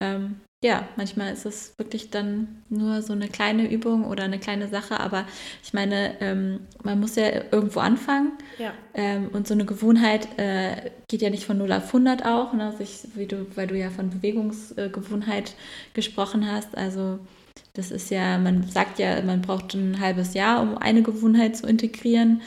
[0.00, 4.66] ähm, ja, manchmal ist es wirklich dann nur so eine kleine Übung oder eine kleine
[4.66, 5.26] Sache, aber
[5.62, 8.32] ich meine, ähm, man muss ja irgendwo anfangen.
[8.58, 8.72] Ja.
[8.94, 12.72] Ähm, und so eine Gewohnheit äh, geht ja nicht von 0 auf 100 auch, ne?
[12.78, 15.52] Sich, wie du, weil du ja von Bewegungsgewohnheit äh,
[15.92, 16.74] gesprochen hast.
[16.78, 17.18] Also
[17.74, 21.66] das ist ja, man sagt ja, man braucht ein halbes Jahr, um eine Gewohnheit zu
[21.66, 22.40] integrieren.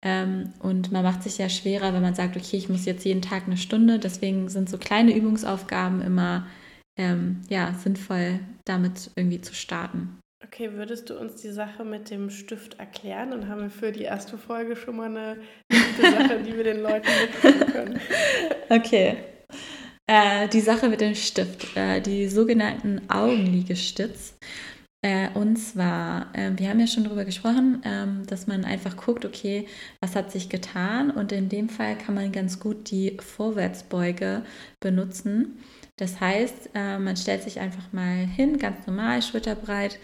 [0.00, 3.22] Ähm, und man macht sich ja schwerer, wenn man sagt, okay, ich muss jetzt jeden
[3.22, 3.98] Tag eine Stunde.
[3.98, 6.46] Deswegen sind so kleine Übungsaufgaben immer
[6.96, 10.18] ähm, ja, sinnvoll, damit irgendwie zu starten.
[10.44, 13.30] Okay, würdest du uns die Sache mit dem Stift erklären?
[13.30, 15.38] Dann haben wir für die erste Folge schon mal eine
[15.70, 18.00] gute Sache, die wir den Leuten mitgeben können.
[18.70, 19.16] Okay.
[20.06, 24.34] Äh, die Sache mit dem Stift, äh, die sogenannten Augenliegestütz.
[25.04, 29.26] Äh, und zwar, äh, wir haben ja schon darüber gesprochen, ähm, dass man einfach guckt,
[29.26, 29.66] okay,
[30.00, 31.10] was hat sich getan?
[31.10, 34.42] Und in dem Fall kann man ganz gut die Vorwärtsbeuge
[34.80, 35.58] benutzen.
[35.96, 39.98] Das heißt, äh, man stellt sich einfach mal hin, ganz normal, schulterbreit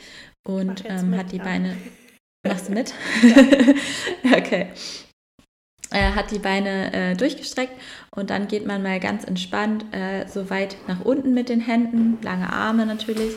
[0.46, 1.44] und ähm, mit, hat die ja.
[1.44, 1.76] Beine.
[2.46, 2.94] Machst du mit?
[4.24, 4.68] okay.
[5.90, 7.72] Äh, hat die Beine äh, durchgestreckt
[8.14, 12.18] und dann geht man mal ganz entspannt äh, so weit nach unten mit den Händen,
[12.22, 13.34] lange Arme natürlich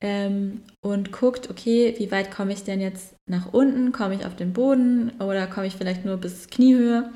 [0.00, 3.90] ähm, und guckt, okay, wie weit komme ich denn jetzt nach unten?
[3.90, 7.12] Komme ich auf den Boden oder komme ich vielleicht nur bis Kniehöhe?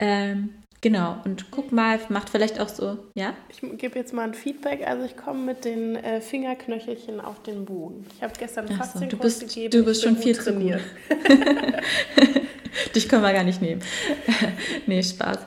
[0.00, 0.50] Ähm,
[0.82, 3.34] Genau, und guck mal, macht vielleicht auch so, ja?
[3.50, 4.86] Ich gebe jetzt mal ein Feedback.
[4.86, 8.06] Also ich komme mit den äh, Fingerknöchelchen auf den Boden.
[8.16, 9.70] Ich habe gestern fast so, du bist, gegeben.
[9.70, 10.80] Du bist schon viel trainiert.
[12.94, 13.82] Dich können wir gar nicht nehmen.
[14.86, 15.38] nee, Spaß.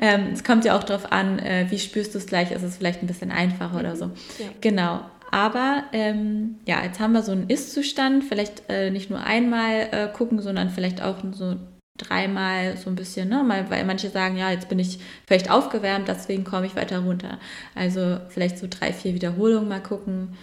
[0.00, 2.50] Ähm, es kommt ja auch darauf an, äh, wie spürst du es gleich.
[2.50, 3.80] Ist es vielleicht ein bisschen einfacher mhm.
[3.80, 4.06] oder so.
[4.38, 4.46] Ja.
[4.60, 5.00] Genau.
[5.30, 8.24] Aber ähm, ja, jetzt haben wir so einen Ist-Zustand.
[8.24, 11.56] Vielleicht äh, nicht nur einmal äh, gucken, sondern vielleicht auch so
[11.98, 13.44] dreimal so ein bisschen, ne?
[13.68, 17.38] Weil manche sagen, ja, jetzt bin ich vielleicht aufgewärmt, deswegen komme ich weiter runter.
[17.74, 20.36] Also vielleicht so drei, vier Wiederholungen mal gucken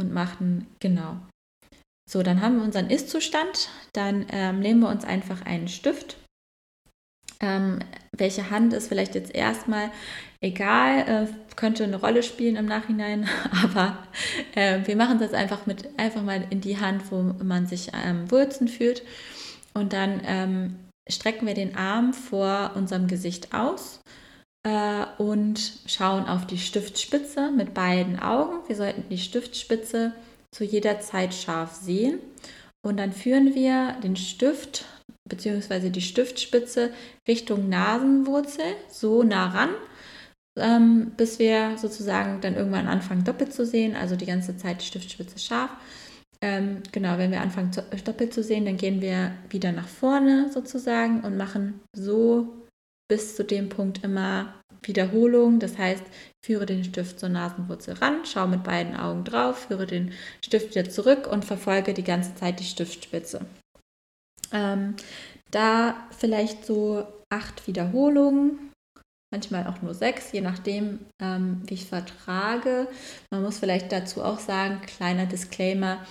[0.00, 1.16] und machen, genau.
[2.08, 3.68] So, dann haben wir unseren Ist-Zustand.
[3.92, 6.16] Dann ähm, nehmen wir uns einfach einen Stift.
[7.40, 7.80] Ähm,
[8.16, 9.90] welche Hand ist vielleicht jetzt erstmal
[10.40, 13.28] egal, äh, könnte eine Rolle spielen im Nachhinein,
[13.62, 13.98] aber
[14.54, 18.30] äh, wir machen das einfach mit einfach mal in die Hand, wo man sich ähm,
[18.30, 19.02] Wurzen fühlt.
[19.74, 20.76] Und dann ähm,
[21.08, 24.00] strecken wir den Arm vor unserem Gesicht aus
[24.66, 28.66] äh, und schauen auf die Stiftspitze mit beiden Augen.
[28.68, 30.12] Wir sollten die Stiftspitze
[30.52, 32.20] zu jeder Zeit scharf sehen.
[32.84, 34.84] Und dann führen wir den Stift
[35.28, 35.90] bzw.
[35.90, 36.92] die Stiftspitze
[37.28, 39.70] Richtung Nasenwurzel, so nah ran,
[40.58, 44.86] ähm, bis wir sozusagen dann irgendwann anfangen doppelt zu sehen, also die ganze Zeit die
[44.86, 45.70] Stiftspitze scharf.
[46.42, 50.50] Ähm, genau, wenn wir anfangen zu, doppelt zu sehen, dann gehen wir wieder nach vorne
[50.52, 52.48] sozusagen und machen so
[53.08, 55.60] bis zu dem Punkt immer Wiederholung.
[55.60, 56.02] Das heißt,
[56.44, 60.12] führe den Stift zur Nasenwurzel ran, schaue mit beiden Augen drauf, führe den
[60.44, 63.46] Stift wieder zurück und verfolge die ganze Zeit die Stiftspitze.
[64.52, 64.96] Ähm,
[65.52, 68.72] da vielleicht so acht Wiederholungen,
[69.32, 72.88] manchmal auch nur sechs, je nachdem, ähm, wie ich vertrage.
[73.30, 76.04] Man muss vielleicht dazu auch sagen, kleiner Disclaimer,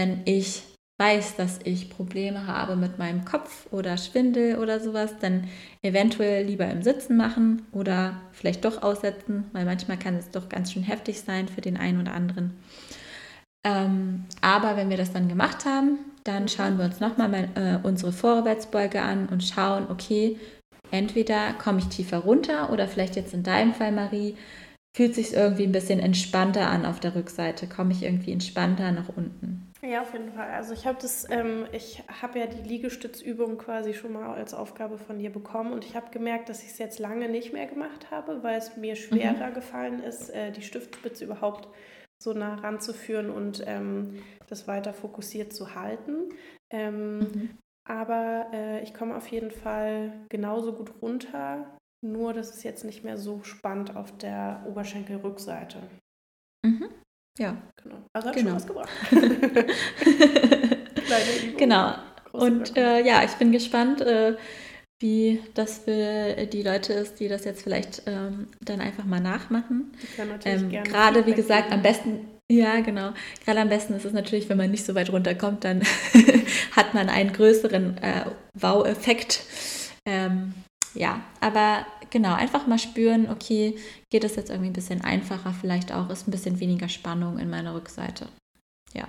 [0.00, 0.62] wenn ich
[0.98, 5.48] weiß, dass ich Probleme habe mit meinem Kopf oder Schwindel oder sowas, dann
[5.82, 10.72] eventuell lieber im Sitzen machen oder vielleicht doch aussetzen, weil manchmal kann es doch ganz
[10.72, 12.54] schön heftig sein für den einen oder anderen.
[13.66, 18.12] Ähm, aber wenn wir das dann gemacht haben, dann schauen wir uns nochmal äh, unsere
[18.12, 20.38] Vorwärtsbeuge an und schauen, okay,
[20.90, 24.34] entweder komme ich tiefer runter oder vielleicht jetzt in deinem Fall, Marie,
[24.96, 29.08] fühlt sich irgendwie ein bisschen entspannter an auf der Rückseite, komme ich irgendwie entspannter nach
[29.14, 29.69] unten.
[29.82, 30.50] Ja, auf jeden Fall.
[30.50, 34.98] Also ich habe das, ähm, ich habe ja die Liegestützübung quasi schon mal als Aufgabe
[34.98, 38.10] von dir bekommen und ich habe gemerkt, dass ich es jetzt lange nicht mehr gemacht
[38.10, 39.54] habe, weil es mir schwerer mhm.
[39.54, 41.68] gefallen ist, äh, die Stiftspitze überhaupt
[42.22, 46.28] so nah ranzuführen und ähm, das weiter fokussiert zu halten.
[46.70, 47.58] Ähm, mhm.
[47.88, 53.02] Aber äh, ich komme auf jeden Fall genauso gut runter, nur das ist jetzt nicht
[53.02, 55.78] mehr so spannend auf der Oberschenkelrückseite.
[56.64, 56.90] Mhm.
[57.40, 57.56] Ja.
[57.82, 57.96] Genau.
[58.12, 58.50] Also hat genau.
[58.50, 58.90] schon was gebracht.
[61.56, 61.94] genau.
[62.32, 64.36] Und äh, ja, ich bin gespannt, äh,
[65.00, 69.92] wie das für die Leute ist, die das jetzt vielleicht ähm, dann einfach mal nachmachen.
[70.44, 71.76] Ähm, Gerade, wie gesagt, geben.
[71.76, 73.14] am besten, ja, genau.
[73.44, 75.82] Gerade am besten ist es natürlich, wenn man nicht so weit runterkommt, dann
[76.76, 79.44] hat man einen größeren äh, Wow-Effekt.
[80.04, 80.52] Ähm,
[80.94, 83.78] ja, aber genau, einfach mal spüren, okay,
[84.10, 87.50] geht es jetzt irgendwie ein bisschen einfacher, vielleicht auch, ist ein bisschen weniger Spannung in
[87.50, 88.28] meiner Rückseite.
[88.92, 89.08] Ja.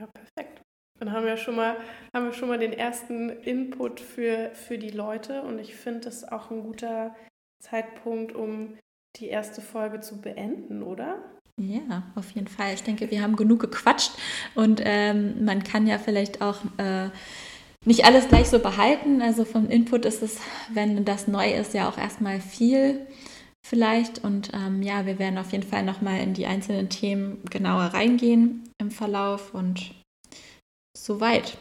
[0.00, 0.62] Ja, perfekt.
[0.98, 1.76] Dann haben wir schon mal,
[2.14, 6.30] haben wir schon mal den ersten Input für, für die Leute und ich finde das
[6.30, 7.14] auch ein guter
[7.62, 8.78] Zeitpunkt, um
[9.16, 11.22] die erste Folge zu beenden, oder?
[11.60, 12.72] Ja, auf jeden Fall.
[12.74, 14.12] Ich denke, wir haben genug gequatscht
[14.54, 17.10] und ähm, man kann ja vielleicht auch äh,
[17.84, 19.22] nicht alles gleich so behalten.
[19.22, 20.40] Also vom Input ist es,
[20.72, 23.06] wenn das neu ist, ja auch erstmal viel
[23.66, 24.22] vielleicht.
[24.24, 28.68] Und ähm, ja, wir werden auf jeden Fall nochmal in die einzelnen Themen genauer reingehen
[28.78, 29.94] im Verlauf und
[30.96, 31.56] soweit.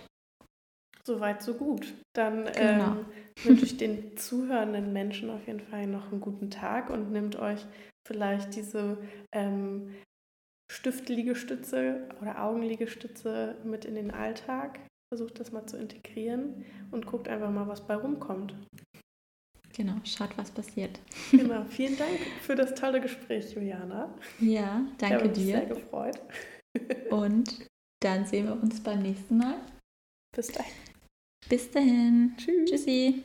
[1.03, 1.93] Soweit, so gut.
[2.13, 2.91] Dann genau.
[2.91, 3.05] ähm,
[3.43, 7.65] wünsche ich den zuhörenden Menschen auf jeden Fall noch einen guten Tag und nimmt euch
[8.05, 8.97] vielleicht diese
[9.33, 9.95] ähm,
[10.71, 14.79] Stiftliegestütze oder Augenliegestütze mit in den Alltag
[15.09, 18.53] versucht das mal zu integrieren und guckt einfach mal, was bei rumkommt.
[19.73, 20.99] Genau, schaut, was passiert.
[21.31, 24.13] Genau, vielen Dank für das tolle Gespräch, Juliana.
[24.39, 25.41] Ja, danke ich habe dir.
[25.41, 26.19] Mich sehr gefreut.
[27.09, 27.67] Und
[28.01, 29.55] dann sehen wir uns beim nächsten Mal.
[30.35, 30.73] Bis dahin.
[31.47, 32.33] Bis dahin.
[32.37, 32.69] Tschüss.
[32.69, 33.23] Tschüssi.